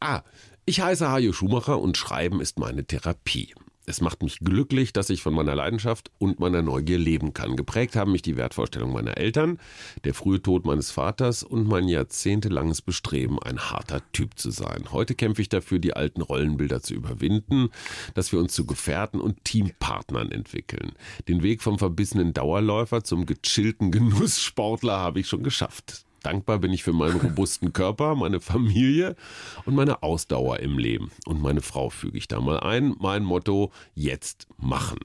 [0.00, 0.22] Ah,
[0.64, 3.54] ich heiße Hajo Schumacher und Schreiben ist meine Therapie.
[3.90, 7.56] Es macht mich glücklich, dass ich von meiner Leidenschaft und meiner Neugier leben kann.
[7.56, 9.58] Geprägt haben mich die Wertvorstellungen meiner Eltern,
[10.04, 14.92] der frühe Tod meines Vaters und mein jahrzehntelanges Bestreben, ein harter Typ zu sein.
[14.92, 17.70] Heute kämpfe ich dafür, die alten Rollenbilder zu überwinden,
[18.14, 20.92] dass wir uns zu Gefährten und Teampartnern entwickeln.
[21.26, 26.04] Den Weg vom verbissenen Dauerläufer zum gechillten Genusssportler habe ich schon geschafft.
[26.22, 29.16] Dankbar bin ich für meinen robusten Körper, meine Familie
[29.64, 31.10] und meine Ausdauer im Leben.
[31.26, 32.94] Und meine Frau füge ich da mal ein.
[32.98, 34.98] Mein Motto, jetzt machen.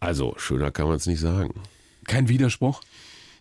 [0.00, 1.54] Also, schöner kann man es nicht sagen.
[2.04, 2.80] Kein Widerspruch.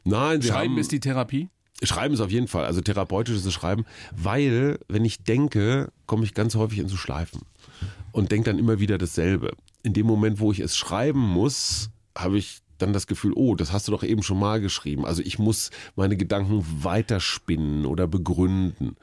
[0.04, 1.50] Nein, Sie Schreiben haben, ist die Therapie.
[1.84, 3.86] Schreiben ist auf jeden Fall, also therapeutisches Schreiben,
[4.16, 7.42] weil, wenn ich denke, komme ich ganz häufig in so Schleifen
[8.12, 9.52] und denke dann immer wieder dasselbe.
[9.84, 13.72] In dem Moment, wo ich es schreiben muss, habe ich dann das Gefühl, oh, das
[13.72, 15.06] hast du doch eben schon mal geschrieben.
[15.06, 18.96] Also ich muss meine Gedanken weiterspinnen oder begründen.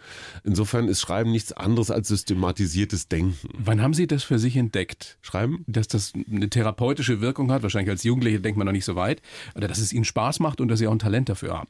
[0.44, 3.48] Insofern ist Schreiben nichts anderes als systematisiertes Denken.
[3.58, 5.18] Wann haben Sie das für sich entdeckt?
[5.22, 5.64] Schreiben?
[5.66, 9.22] Dass das eine therapeutische Wirkung hat, wahrscheinlich als Jugendliche denkt man noch nicht so weit,
[9.54, 11.68] oder dass es Ihnen Spaß macht und dass Sie auch ein Talent dafür haben.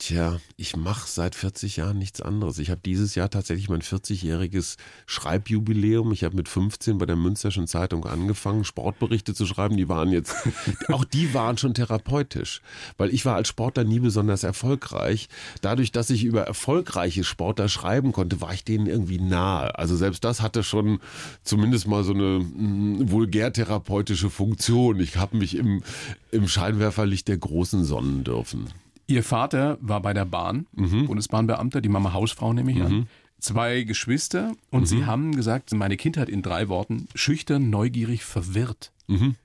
[0.00, 2.58] Tja, ich mache seit 40 Jahren nichts anderes.
[2.58, 6.10] Ich habe dieses Jahr tatsächlich mein 40-jähriges Schreibjubiläum.
[6.12, 9.76] Ich habe mit 15 bei der Münsterschen Zeitung angefangen, Sportberichte zu schreiben.
[9.76, 10.34] Die waren jetzt,
[10.88, 12.62] auch die waren schon therapeutisch,
[12.96, 15.28] weil ich war als Sportler nie besonders erfolgreich.
[15.60, 19.78] Dadurch, dass ich über erfolgreiche Sportler schreiben konnte, war ich denen irgendwie nahe.
[19.78, 21.00] Also selbst das hatte schon
[21.42, 24.98] zumindest mal so eine mm, vulgär-therapeutische Funktion.
[24.98, 25.82] Ich habe mich im,
[26.30, 28.72] im Scheinwerferlicht der großen sonnen dürfen.
[29.10, 33.08] Ihr Vater war bei der Bahn, Bundesbahnbeamter, die Mama Hausfrau nehme ich an.
[33.40, 38.92] Zwei Geschwister und Sie haben gesagt, meine Kindheit in drei Worten, schüchtern, neugierig, verwirrt.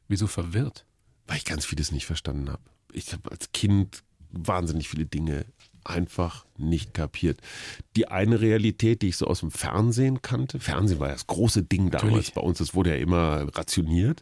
[0.07, 0.85] Wieso verwirrt?
[1.27, 2.61] weil ich ganz vieles nicht verstanden habe.
[2.93, 5.45] Ich habe als Kind wahnsinnig viele Dinge
[5.83, 7.41] einfach nicht kapiert.
[7.95, 11.63] Die eine Realität, die ich so aus dem Fernsehen kannte, Fernsehen war ja das große
[11.63, 12.33] Ding damals Natürlich.
[12.33, 14.21] bei uns, das wurde ja immer rationiert.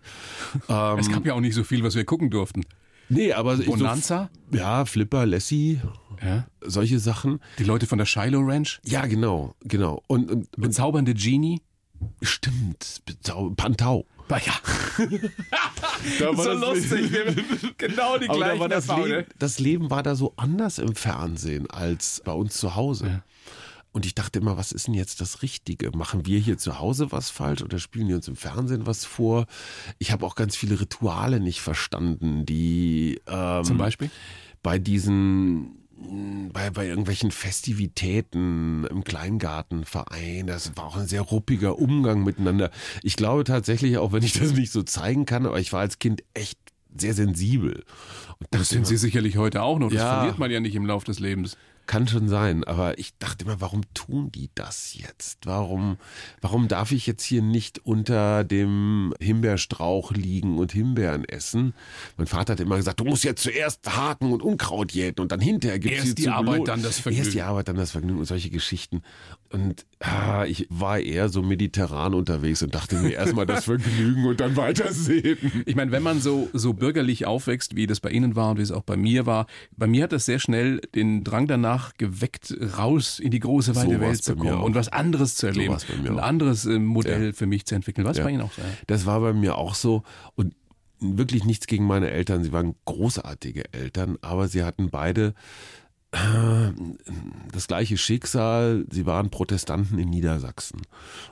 [0.69, 2.63] Ähm, Es gab ja auch nicht so viel, was wir gucken durften.
[3.13, 4.30] Nee, aber Bonanza?
[4.52, 5.80] So, ja, Flipper, Lassie,
[6.23, 6.45] Ja.
[6.62, 7.39] solche Sachen.
[7.60, 10.04] Die Leute von der Shiloh Ranch, Ja, genau, genau.
[10.08, 11.62] Und, und, und bezaubernde Genie.
[12.21, 13.02] stimmt,
[13.58, 14.06] Pantau.
[14.30, 14.54] Ja,
[16.19, 17.12] Da so lustig.
[17.78, 18.88] genau die Aber da gleichen war das.
[18.88, 23.06] Leben, das Leben war da so anders im Fernsehen als bei uns zu Hause.
[23.08, 23.23] Ja.
[23.93, 25.95] Und ich dachte immer, was ist denn jetzt das Richtige?
[25.95, 29.45] Machen wir hier zu Hause was falsch oder spielen die uns im Fernsehen was vor?
[29.99, 34.10] Ich habe auch ganz viele Rituale nicht verstanden, die ähm, Zum Beispiel?
[34.63, 35.77] bei diesen
[36.51, 42.71] bei, bei irgendwelchen Festivitäten im Kleingartenverein, das war auch ein sehr ruppiger Umgang miteinander.
[43.03, 45.99] Ich glaube tatsächlich, auch wenn ich das nicht so zeigen kann, aber ich war als
[45.99, 46.60] Kind echt
[46.95, 47.84] sehr sensibel.
[48.39, 49.89] Und Das sind immer, Sie sicherlich heute auch noch.
[49.89, 50.10] Das Ja.
[50.17, 51.58] verliert man ja nicht im Laufe des Lebens.
[51.86, 55.46] Kann schon sein, aber ich dachte immer, warum tun die das jetzt?
[55.46, 55.98] Warum,
[56.39, 61.74] warum darf ich jetzt hier nicht unter dem Himbeerstrauch liegen und Himbeeren essen?
[62.15, 65.41] Mein Vater hat immer gesagt, du musst jetzt zuerst Haken und Unkraut jäten und dann
[65.41, 67.26] hinterher gibt's Erst die Arbeit, Blo- dann das Vergnügen.
[67.26, 69.04] Erst die Arbeit, dann das Vergnügen und solche Geschichten.
[69.54, 74.39] Und ah, ich war eher so mediterran unterwegs und dachte mir erstmal das Vergnügen und
[74.39, 75.38] dann weitersehen.
[75.68, 78.63] Ich meine, wenn man so, so bürgerlich aufwächst, wie das bei Ihnen war und wie
[78.63, 79.46] es auch bei mir war,
[79.78, 83.94] bei mir hat das sehr schnell den Drang danach geweckt, raus in die große weite
[83.94, 87.46] So Welt zu kommen und was anderes zu erleben, mir ein anderes äh, Modell für
[87.46, 88.06] mich zu entwickeln.
[88.06, 88.24] Was Ja.
[88.24, 88.62] bei Ihnen auch so?
[88.88, 90.02] Das war bei mir auch so
[90.36, 90.56] und
[91.00, 92.44] wirklich nichts gegen meine Eltern.
[92.44, 95.34] Sie waren großartige Eltern, aber sie hatten beide
[97.52, 98.86] das gleiche Schicksal.
[98.91, 100.82] Sie waren Protestanten in Niedersachsen.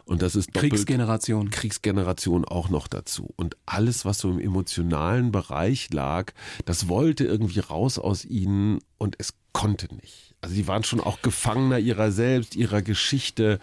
[0.05, 1.51] Und das ist Kriegsgeneration.
[1.51, 3.31] Kriegsgeneration auch noch dazu.
[3.35, 6.31] Und alles, was so im emotionalen Bereich lag,
[6.65, 10.31] das wollte irgendwie raus aus ihnen und es konnte nicht.
[10.41, 13.59] Also sie waren schon auch Gefangener ihrer selbst, ihrer Geschichte.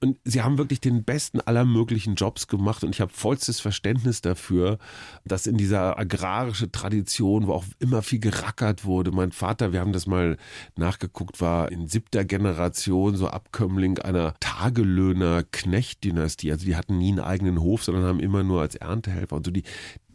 [0.00, 2.84] Und sie haben wirklich den besten aller möglichen Jobs gemacht.
[2.84, 4.78] Und ich habe vollstes Verständnis dafür,
[5.24, 9.94] dass in dieser agrarische Tradition, wo auch immer viel gerackert wurde, mein Vater, wir haben
[9.94, 10.36] das mal
[10.76, 16.52] nachgeguckt, war in siebter Generation so Abkömmling einer Tagelöhner-Knecht-Dynastie.
[16.52, 19.52] Also die hatten nie einen eigenen Hof, sondern haben immer nur als Erntehelfer und so
[19.52, 19.64] die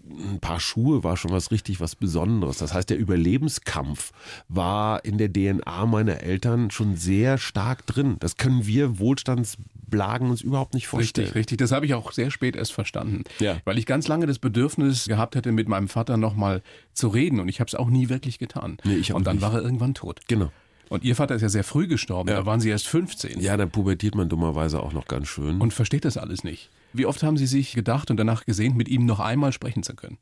[0.09, 2.57] ein paar Schuhe war schon was richtig was Besonderes.
[2.57, 4.11] Das heißt, der Überlebenskampf
[4.47, 8.17] war in der DNA meiner Eltern schon sehr stark drin.
[8.19, 11.25] Das können wir Wohlstandsblagen uns überhaupt nicht vorstellen.
[11.25, 11.57] Richtig, richtig.
[11.57, 13.23] Das habe ich auch sehr spät erst verstanden.
[13.39, 13.57] Ja.
[13.65, 16.61] Weil ich ganz lange das Bedürfnis gehabt hätte, mit meinem Vater nochmal
[16.93, 17.39] zu reden.
[17.39, 18.77] Und ich habe es auch nie wirklich getan.
[18.83, 19.43] Nee, ich und dann nicht.
[19.43, 20.21] war er irgendwann tot.
[20.27, 20.51] Genau.
[20.89, 22.29] Und Ihr Vater ist ja sehr früh gestorben.
[22.29, 22.35] Ja.
[22.35, 23.39] Da waren Sie erst 15.
[23.39, 25.59] Ja, dann pubertiert man dummerweise auch noch ganz schön.
[25.59, 26.69] Und versteht das alles nicht.
[26.97, 29.95] Wie oft haben Sie sich gedacht und danach gesehnt, mit ihm noch einmal sprechen zu
[29.95, 30.17] können?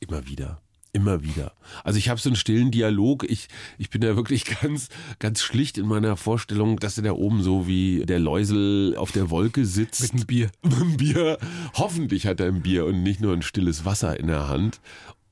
[0.00, 0.60] Immer wieder.
[0.92, 1.52] Immer wieder.
[1.84, 3.24] Also ich habe so einen stillen Dialog.
[3.28, 4.88] Ich, ich bin da wirklich ganz,
[5.18, 9.28] ganz schlicht in meiner Vorstellung, dass er da oben so wie der Läusel auf der
[9.28, 10.00] Wolke sitzt.
[10.00, 10.50] Mit einem Bier.
[10.62, 11.38] Mit einem Bier.
[11.74, 14.80] Hoffentlich hat er ein Bier und nicht nur ein stilles Wasser in der Hand.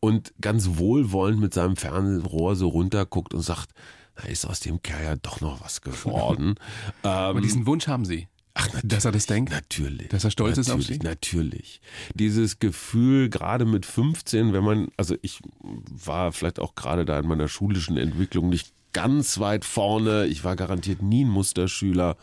[0.00, 3.70] Und ganz wohlwollend mit seinem Fernrohr so runterguckt und sagt,
[4.16, 6.56] da ist aus dem Kerl ja doch noch was geworden.
[7.02, 8.28] Aber ähm, diesen Wunsch haben Sie.
[8.54, 9.50] Ach, dass er das denkt?
[9.50, 10.08] Natürlich.
[10.08, 11.06] Dass er stolz ist auf natürlich, Sie?
[11.06, 11.80] Natürlich.
[12.14, 17.26] Dieses Gefühl, gerade mit 15, wenn man, also ich war vielleicht auch gerade da in
[17.26, 20.26] meiner schulischen Entwicklung nicht ganz weit vorne.
[20.26, 22.16] Ich war garantiert nie ein Musterschüler.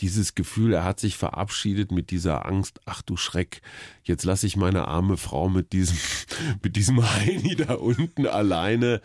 [0.00, 3.60] Dieses Gefühl, er hat sich verabschiedet mit dieser Angst, ach du Schreck,
[4.04, 5.98] jetzt lasse ich meine arme Frau mit diesem,
[6.62, 9.02] mit diesem Heini da unten alleine.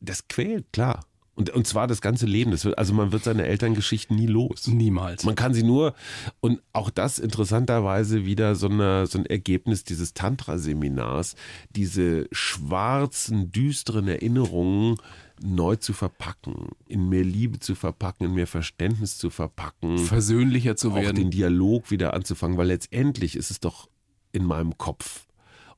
[0.00, 1.00] Das quält, klar.
[1.36, 2.50] Und, und zwar das ganze Leben.
[2.50, 4.66] Das wird, also man wird seine Elterngeschichten nie los.
[4.66, 5.24] Niemals.
[5.24, 5.94] Man kann sie nur,
[6.40, 11.36] und auch das interessanterweise wieder so, eine, so ein Ergebnis dieses Tantra-Seminars,
[11.70, 14.96] diese schwarzen, düsteren Erinnerungen
[15.42, 20.92] neu zu verpacken, in mehr Liebe zu verpacken, in mehr Verständnis zu verpacken, Versöhnlicher zu
[20.92, 21.30] auch den werden.
[21.30, 23.90] Dialog wieder anzufangen, weil letztendlich ist es doch
[24.32, 25.26] in meinem Kopf.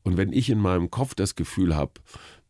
[0.02, 1.92] Und wenn ich in meinem Kopf das Gefühl habe,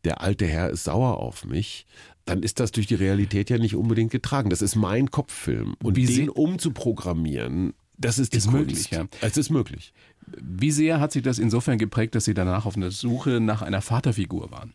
[0.03, 1.85] der alte Herr ist sauer auf mich,
[2.25, 4.49] dann ist das durch die Realität ja nicht unbedingt getragen.
[4.49, 5.75] Das ist mein Kopffilm.
[5.83, 8.57] Und Wie den umzuprogrammieren, das ist die Ist Kunst.
[8.59, 9.05] möglich, ja.
[9.21, 9.93] Es ist möglich.
[10.27, 13.81] Wie sehr hat Sie das insofern geprägt, dass Sie danach auf einer Suche nach einer
[13.81, 14.73] Vaterfigur waren?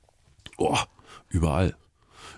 [0.58, 0.78] Oh,
[1.30, 1.76] überall.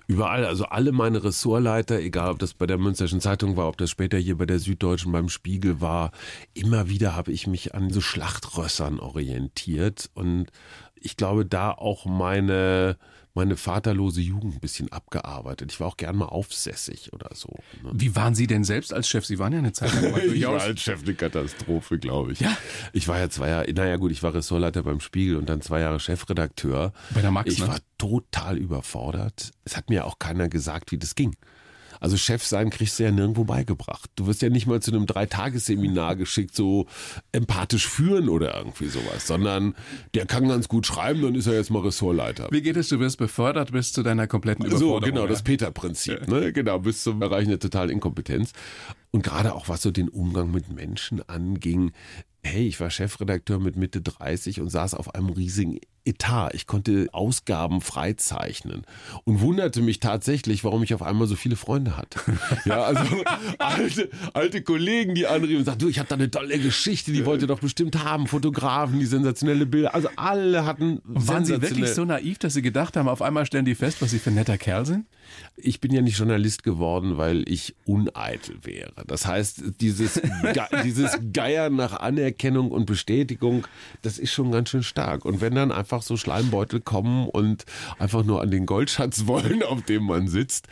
[0.09, 3.91] Überall, also alle meine Ressortleiter, egal ob das bei der Münsterschen Zeitung war, ob das
[3.91, 6.13] später hier bei der Süddeutschen beim Spiegel war,
[6.55, 10.47] immer wieder habe ich mich an so Schlachtrössern orientiert und
[11.01, 12.97] ich glaube, da auch meine,
[13.35, 15.73] meine vaterlose Jugend ein bisschen abgearbeitet.
[15.73, 17.49] Ich war auch gern mal aufsässig oder so.
[17.83, 17.91] Ne?
[17.93, 19.27] Wie waren Sie denn selbst als Chef?
[19.27, 22.41] Sie waren ja eine Zeit lang mal Ich war als Chef eine Katastrophe, glaube ich.
[22.41, 22.57] Ja?
[22.93, 25.81] Ich war ja zwei Jahre, naja gut, ich war Ressortleiter beim Spiegel und dann zwei
[25.81, 26.93] Jahre Chefredakteur.
[27.15, 27.69] Bei der Max, Ich ne?
[27.69, 29.53] war total überfordert.
[29.65, 31.37] Es hat mir auch keiner gesagt, wie das ging.
[32.01, 34.11] Also Chef sein kriegst du ja nirgendwo beigebracht.
[34.17, 36.87] Du wirst ja nicht mal zu einem Dreitagesseminar geschickt, so
[37.33, 39.75] empathisch führen oder irgendwie sowas, sondern
[40.15, 42.49] der kann ganz gut schreiben, dann ist er jetzt mal Ressortleiter.
[42.51, 42.89] Wie geht es?
[42.89, 45.03] Du wirst befördert bis zu deiner kompletten So, Überforderung.
[45.03, 45.29] genau, ja?
[45.29, 46.53] das Peter-Prinzip, ne?
[46.53, 48.53] Genau, bis zum Erreichen der totalen Inkompetenz.
[49.11, 51.93] Und gerade auch was so den Umgang mit Menschen anging.
[52.43, 56.51] Hey, ich war Chefredakteur mit Mitte 30 und saß auf einem riesigen Etat.
[56.55, 58.83] Ich konnte Ausgaben freizeichnen
[59.25, 62.21] und wunderte mich tatsächlich, warum ich auf einmal so viele Freunde hatte.
[62.65, 63.03] Ja, also
[63.59, 67.25] alte, alte Kollegen, die anriefen und sagten, du, ich habe da eine tolle Geschichte, die
[67.25, 68.27] wollt ihr doch bestimmt haben.
[68.27, 69.95] Fotografen, die sensationelle Bilder.
[69.95, 73.65] Also alle hatten Waren Sie wirklich so naiv, dass Sie gedacht haben, auf einmal stellen
[73.65, 75.07] die fest, was Sie für ein netter Kerl sind?
[75.57, 78.93] ich bin ja nicht Journalist geworden, weil ich uneitel wäre.
[79.07, 80.15] Das heißt, dieses,
[80.53, 83.67] Ge dieses Geiern nach Anerkennung und Bestätigung,
[84.03, 85.25] das ist schon ganz schön stark.
[85.25, 87.65] Und wenn dann einfach so Schleimbeutel kommen und
[87.99, 90.69] einfach nur an den Goldschatz wollen, auf dem man sitzt,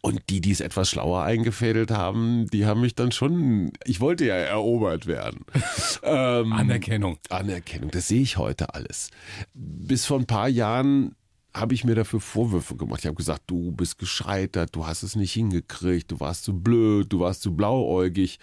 [0.00, 4.26] und die, die es etwas schlauer eingefädelt haben, die haben mich dann schon, ich wollte
[4.26, 5.44] ja erobert werden.
[6.02, 7.18] ähm, Anerkennung.
[7.30, 9.10] Anerkennung, das sehe ich heute alles.
[9.54, 11.16] Bis vor ein paar Jahren
[11.52, 13.00] habe ich mir dafür Vorwürfe gemacht.
[13.00, 17.12] Ich habe gesagt, du bist gescheitert, du hast es nicht hingekriegt, du warst zu blöd,
[17.12, 18.38] du warst zu blauäugig.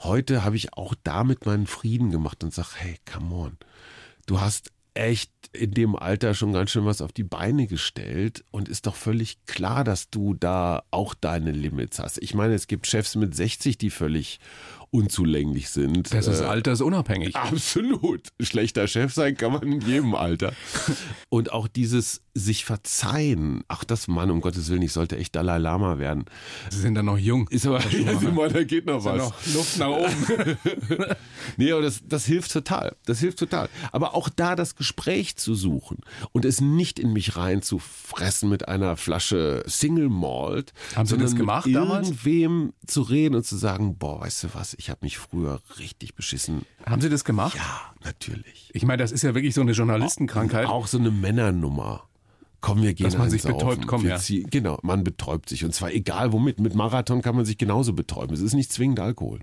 [0.00, 3.56] Heute habe ich auch damit meinen Frieden gemacht und sage, hey, come on,
[4.26, 8.68] du hast echt in dem Alter schon ganz schön was auf die Beine gestellt und
[8.68, 12.18] ist doch völlig klar, dass du da auch deine Limits hast.
[12.22, 14.40] Ich meine, es gibt Chefs mit 60, die völlig
[14.92, 16.12] unzulänglich sind.
[16.12, 17.34] Das ist äh, altersunabhängig.
[17.34, 18.28] Absolut.
[18.40, 20.52] Schlechter Chef sein kann man in jedem Alter.
[21.30, 23.64] Und auch dieses sich verzeihen.
[23.68, 26.24] Ach, das Mann, um Gottes Willen, ich sollte echt Dalai Lama werden.
[26.70, 27.48] Sie sind dann noch jung.
[27.48, 29.18] Ist aber, ja, mal, da geht noch was.
[29.18, 30.58] Noch Luft nach oben.
[31.56, 32.96] nee, aber das, das hilft total.
[33.04, 33.68] Das hilft total.
[33.92, 35.98] Aber auch da das Gespräch zu suchen
[36.32, 40.72] und es nicht in mich reinzufressen mit einer Flasche Single Malt.
[40.96, 42.08] Haben Sie das gemacht mit damals?
[42.08, 46.14] irgendwem zu reden und zu sagen, boah, weißt du was, ich habe mich früher richtig
[46.14, 46.64] beschissen.
[46.84, 47.56] Haben Sie das gemacht?
[47.56, 48.70] Ja, natürlich.
[48.72, 50.66] Ich meine, das ist ja wirklich so eine Journalistenkrankheit.
[50.66, 52.04] Auch so eine Männernummer.
[52.60, 54.18] Komm, wir gehen Dass man sich betäubt, komm, ja.
[54.28, 55.64] Genau, man betäubt sich.
[55.64, 56.60] Und zwar egal womit.
[56.60, 58.32] Mit Marathon kann man sich genauso betäuben.
[58.34, 59.40] Es ist nicht zwingend Alkohol.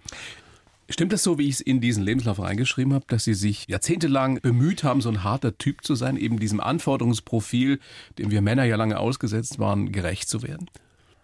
[0.90, 4.40] Stimmt das so, wie ich es in diesen Lebenslauf reingeschrieben habe, dass Sie sich jahrzehntelang
[4.42, 7.80] bemüht haben, so ein harter Typ zu sein, eben diesem Anforderungsprofil,
[8.18, 10.68] dem wir Männer ja lange ausgesetzt waren, gerecht zu werden?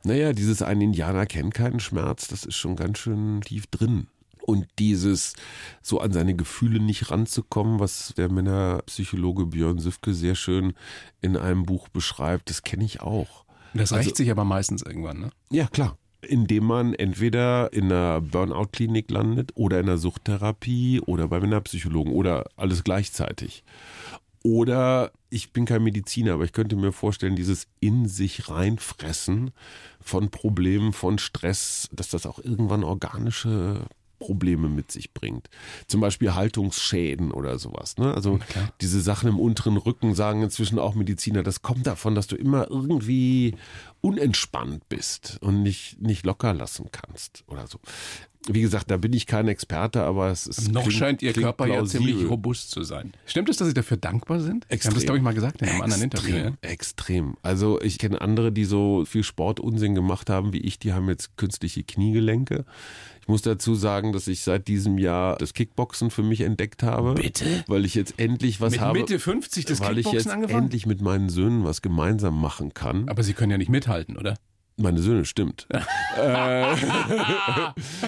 [0.06, 4.08] Naja, dieses ein Indianer kennt keinen Schmerz, das ist schon ganz schön tief drin.
[4.42, 5.34] Und dieses
[5.82, 10.74] so an seine Gefühle nicht ranzukommen, was der Männerpsychologe Björn Süfke sehr schön
[11.22, 13.46] in einem Buch beschreibt, das kenne ich auch.
[13.74, 15.30] Das Also- rächt sich aber meistens irgendwann, ne?
[15.50, 15.98] Ja, klar.
[16.22, 22.46] Indem man entweder in einer Burnout-Klinik landet oder in einer Suchttherapie oder bei Männerpsychologen oder
[22.56, 23.64] alles gleichzeitig.
[24.46, 29.50] Oder ich bin kein Mediziner, aber ich könnte mir vorstellen, dieses in sich reinfressen
[30.00, 33.88] von Problemen, von Stress, dass das auch irgendwann organische
[34.20, 35.50] Probleme mit sich bringt.
[35.88, 37.98] Zum Beispiel Haltungsschäden oder sowas.
[37.98, 38.14] Ne?
[38.14, 38.38] Also
[38.82, 42.70] diese Sachen im unteren Rücken sagen inzwischen auch Mediziner, das kommt davon, dass du immer
[42.70, 43.56] irgendwie
[44.02, 47.80] unentspannt bist und nicht, nicht locker lassen kannst oder so.
[48.48, 50.72] Wie gesagt, da bin ich kein Experte, aber es ist.
[50.72, 52.08] Noch klingt- scheint Ihr Körper ja plausibel.
[52.08, 53.14] ziemlich robust zu sein.
[53.26, 54.66] Stimmt es, dass Sie dafür dankbar sind?
[54.66, 54.94] Sie haben Extrem.
[54.94, 56.36] das, glaube ich, mal gesagt in einem anderen Interview.
[56.36, 56.48] Ja?
[56.62, 57.38] Extrem, extrem.
[57.42, 61.38] Also ich kenne andere, die so viel Sportunsinn gemacht haben wie ich, die haben jetzt
[61.38, 62.66] künstliche Kniegelenke.
[63.22, 67.16] Ich muss dazu sagen, dass ich seit diesem Jahr das Kickboxen für mich entdeckt habe.
[67.16, 67.64] Bitte?
[67.66, 69.00] Weil ich jetzt endlich was Mit habe.
[69.00, 70.66] Mitte 50 das weil ich Kickboxen jetzt angefangen?
[70.66, 73.10] endlich mit meinen Söhnen was gemeinsam machen kann.
[73.10, 74.38] Aber Sie können ja nicht mithalten, oder?
[74.78, 75.68] Meine Söhne, stimmt.
[76.18, 76.76] äh,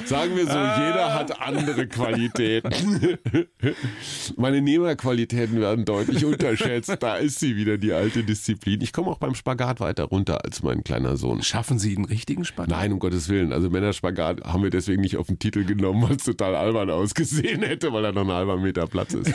[0.05, 3.17] sagen wir so, jeder hat andere Qualitäten.
[4.35, 6.97] Meine Nehmerqualitäten werden deutlich unterschätzt.
[6.99, 8.81] Da ist sie wieder, die alte Disziplin.
[8.81, 11.41] Ich komme auch beim Spagat weiter runter als mein kleiner Sohn.
[11.41, 12.69] Schaffen Sie den richtigen Spagat?
[12.69, 13.53] Nein, um Gottes Willen.
[13.53, 17.63] Also Männerspagat haben wir deswegen nicht auf den Titel genommen, weil es total albern ausgesehen
[17.63, 19.31] hätte, weil da noch ein halber Meter Platz ist.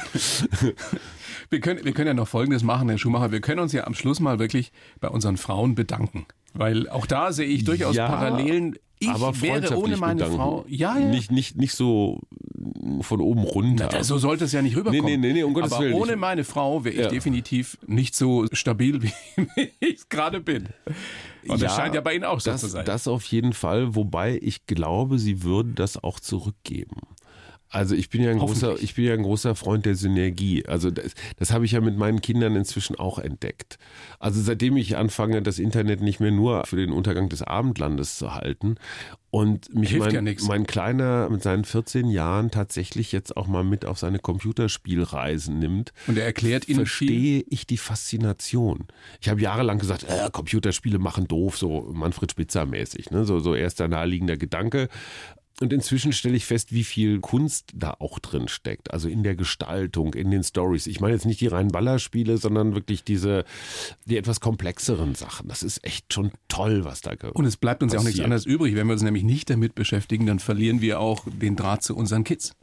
[1.48, 3.32] Wir können, wir können ja noch Folgendes machen, Herr Schumacher.
[3.32, 6.26] Wir können uns ja am Schluss mal wirklich bei unseren Frauen bedanken.
[6.54, 8.76] Weil auch da sehe ich durchaus Ja, Parallelen.
[8.98, 10.36] Ich aber wäre ohne meine bedanken.
[10.36, 10.64] Frau.
[10.68, 11.06] Ja, ja.
[11.06, 12.20] Nicht, nicht, nicht so
[13.00, 13.88] von oben runter.
[13.92, 15.04] Na, so sollte es ja nicht rüberkommen.
[15.04, 15.94] Nee, nee, nee, um Gottes Aber Willen.
[15.94, 17.08] ohne meine Frau wäre ich Ja.
[17.08, 19.12] definitiv nicht so stabil, wie
[19.80, 20.68] ich gerade bin.
[21.48, 22.84] Und das scheint ja bei Ihnen auch so das, zu sein.
[22.84, 26.98] Das auf jeden Fall, wobei ich glaube, sie würden das auch zurückgeben.
[27.72, 30.66] Also ich bin ja ein großer, ich bin ja ein großer Freund der Synergie.
[30.66, 33.78] Also das, das habe ich ja mit meinen Kindern inzwischen auch entdeckt.
[34.18, 38.34] Also seitdem ich anfange, das Internet nicht mehr nur für den Untergang des Abendlandes zu
[38.34, 38.76] halten
[39.30, 43.64] und mich Hilft mein, ja mein Kleiner mit seinen 14 Jahren tatsächlich jetzt auch mal
[43.64, 47.08] mit auf seine Computerspielreisen nimmt, Und er erklärt Ihnen viel.
[47.08, 48.84] verstehe ich die Faszination.
[49.22, 53.24] Ich habe jahrelang gesagt, äh, Computerspiele machen doof, so Manfred Spitzer mäßig, ne?
[53.24, 54.90] so, so erster naheliegender Gedanke.
[55.62, 58.92] Und inzwischen stelle ich fest, wie viel Kunst da auch drin steckt.
[58.92, 60.86] Also in der Gestaltung, in den Stories.
[60.86, 63.44] Ich meine jetzt nicht die reinen Ballerspiele, sondern wirklich diese,
[64.04, 65.48] die etwas komplexeren Sachen.
[65.48, 68.18] Das ist echt schon toll, was da ge- Und es bleibt uns ja auch nichts
[68.18, 68.24] passiert.
[68.26, 68.74] anderes übrig.
[68.74, 72.24] Wenn wir uns nämlich nicht damit beschäftigen, dann verlieren wir auch den Draht zu unseren
[72.24, 72.54] Kids.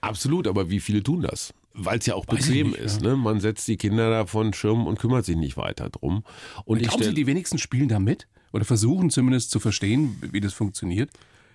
[0.00, 1.54] Absolut, aber wie viele tun das?
[1.72, 3.00] Weil es ja auch Weiß bequem nicht, ist.
[3.00, 3.16] Ne?
[3.16, 6.22] Man setzt die Kinder da von Schirm und kümmert sich nicht weiter drum.
[6.64, 8.28] Und ich Glauben Sie, die wenigsten spielen da mit?
[8.52, 11.10] Oder versuchen zumindest zu verstehen, wie das funktioniert?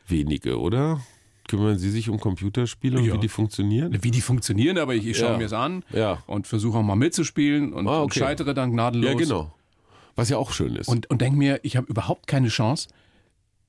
[0.09, 1.01] Wenige, oder?
[1.47, 3.15] Kümmern Sie sich um Computerspiele und Ja.
[3.15, 3.97] wie die funktionieren?
[4.03, 5.37] Wie die funktionieren, aber ich, ich schaue Ja.
[5.37, 6.21] mir es an Ja.
[6.27, 8.19] und versuche auch mal mitzuspielen und, Ah, und okay.
[8.19, 9.11] scheitere dann gnadenlos.
[9.11, 9.53] Ja, genau.
[10.15, 10.87] Was ja auch schön ist.
[10.87, 12.89] Und, und denke mir, ich habe überhaupt keine Chance.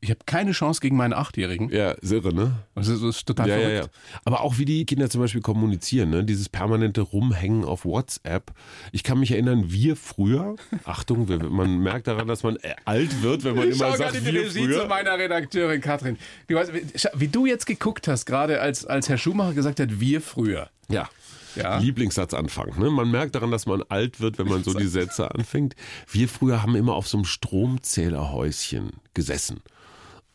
[0.02, 1.68] Ich habe keine Chance gegen meinen Achtjährigen.
[1.68, 2.54] ja, irre, ne?
[2.74, 3.90] Ist, das ist total Ja, ja, verrückt.
[3.94, 4.20] ja.
[4.24, 6.24] Aber auch wie die Kinder zum Beispiel kommunizieren, ne?
[6.24, 8.52] dieses permanente Rumhängen auf WhatsApp.
[8.92, 13.44] Ich kann mich erinnern, wir früher, Achtung, man merkt daran, dass man äh, alt wird,
[13.44, 14.86] wenn man Ich immer sagt, gerade die wir Regie zu früher.
[14.88, 16.16] meiner Redakteurin Katrin.
[16.48, 16.72] Du weißt,
[17.14, 20.70] wie, du jetzt geguckt hast, gerade als, als Herr Schumacher gesagt hat, wir früher.
[20.88, 21.10] Ja.
[21.56, 21.76] ja.
[21.78, 22.78] Lieblingssatzanfang.
[22.78, 22.90] Ne?
[22.90, 25.76] Man merkt daran, dass man alt wird, wenn man so die Sätze anfängt.
[26.10, 29.60] Wir früher haben immer auf so einem Stromzählerhäuschen gesessen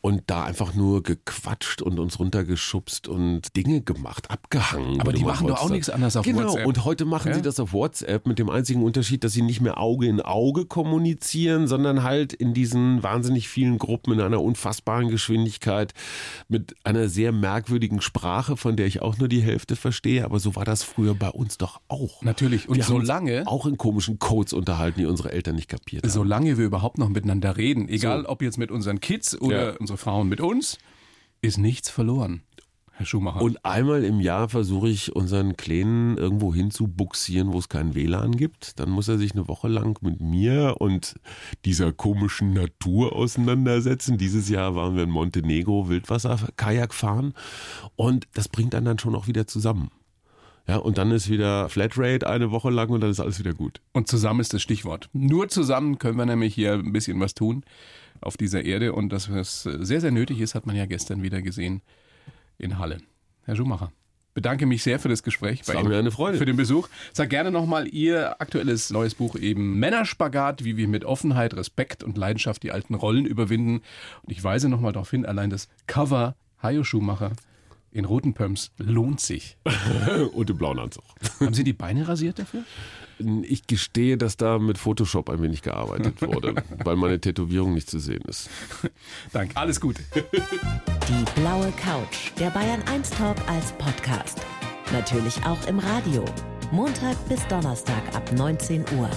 [0.06, 5.00] und da einfach nur gequatscht und uns runtergeschubst und Dinge gemacht, abgehangen.
[5.00, 6.42] Aber die machen doch auch nichts anderes auf genau.
[6.42, 6.58] WhatsApp.
[6.58, 7.34] Genau, und heute machen ja?
[7.34, 10.64] sie das auf WhatsApp mit dem einzigen Unterschied, dass sie nicht mehr Auge in Auge
[10.64, 15.92] kommunizieren, sondern halt in diesen wahnsinnig vielen Gruppen in einer unfassbaren Geschwindigkeit
[16.46, 20.24] mit einer sehr merkwürdigen Sprache, von der ich auch nur die Hälfte verstehe.
[20.24, 22.22] Aber so war das früher bei uns doch auch.
[22.22, 22.68] Natürlich.
[22.68, 23.44] Und wir solange.
[23.48, 26.12] Auch in komischen Codes unterhalten, die unsere Eltern nicht kapiert haben.
[26.12, 28.28] Solange wir überhaupt noch miteinander reden, egal so.
[28.28, 29.76] ob jetzt mit unseren Kids oder ja.
[29.80, 30.78] unsere Frauen mit uns,
[31.42, 32.42] ist nichts verloren.
[32.96, 33.42] Herr Schumacher.
[33.42, 37.94] Und einmal im Jahr versuche ich unseren Kleinen irgendwo hin zu buxieren, wo es kein
[37.94, 38.80] WLAN gibt.
[38.80, 41.14] Dann muss er sich eine Woche lang mit mir und
[41.66, 44.16] dieser komischen Natur auseinandersetzen.
[44.16, 47.34] Dieses Jahr waren wir in Montenegro Wildwasser-Kajak fahren
[47.96, 49.90] und das bringt dann dann schon auch wieder zusammen.
[50.66, 53.82] Ja, und dann ist wieder Flatrate eine Woche lang und dann ist alles wieder gut.
[53.92, 55.10] Und zusammen ist das Stichwort.
[55.12, 57.62] Nur zusammen können wir nämlich hier ein bisschen was tun
[58.20, 58.92] auf dieser Erde.
[58.92, 61.82] Und das, was sehr, sehr nötig ist, hat man ja gestern wieder gesehen
[62.58, 62.98] in Halle.
[63.44, 63.92] Herr Schumacher
[64.36, 65.62] bedanke mich sehr für das Gespräch.
[65.64, 66.36] Das war mir eine Freude.
[66.36, 66.88] Für den Besuch.
[67.14, 72.18] Sag gerne nochmal Ihr aktuelles neues Buch eben Männerspagat, wie wir mit Offenheit, Respekt und
[72.18, 73.80] Leidenschaft die alten Rollen überwinden.
[74.22, 77.32] Und ich weise nochmal darauf hin, allein das Cover Hajo Schumacher
[77.96, 79.56] in roten Pumps lohnt sich.
[80.32, 81.04] und im blauen Anzug.
[81.40, 82.62] Haben Sie die Beine rasiert dafür?
[83.42, 87.98] Ich gestehe, dass da mit Photoshop ein wenig gearbeitet wurde, weil meine Tätowierung nicht zu
[87.98, 88.50] sehen ist.
[89.32, 90.02] Danke, alles Gute.
[90.12, 94.42] Die blaue Couch, der Bayern 1 Talk als Podcast.
[94.92, 96.24] Natürlich auch im Radio.
[96.70, 99.08] Montag bis Donnerstag ab 19 Uhr.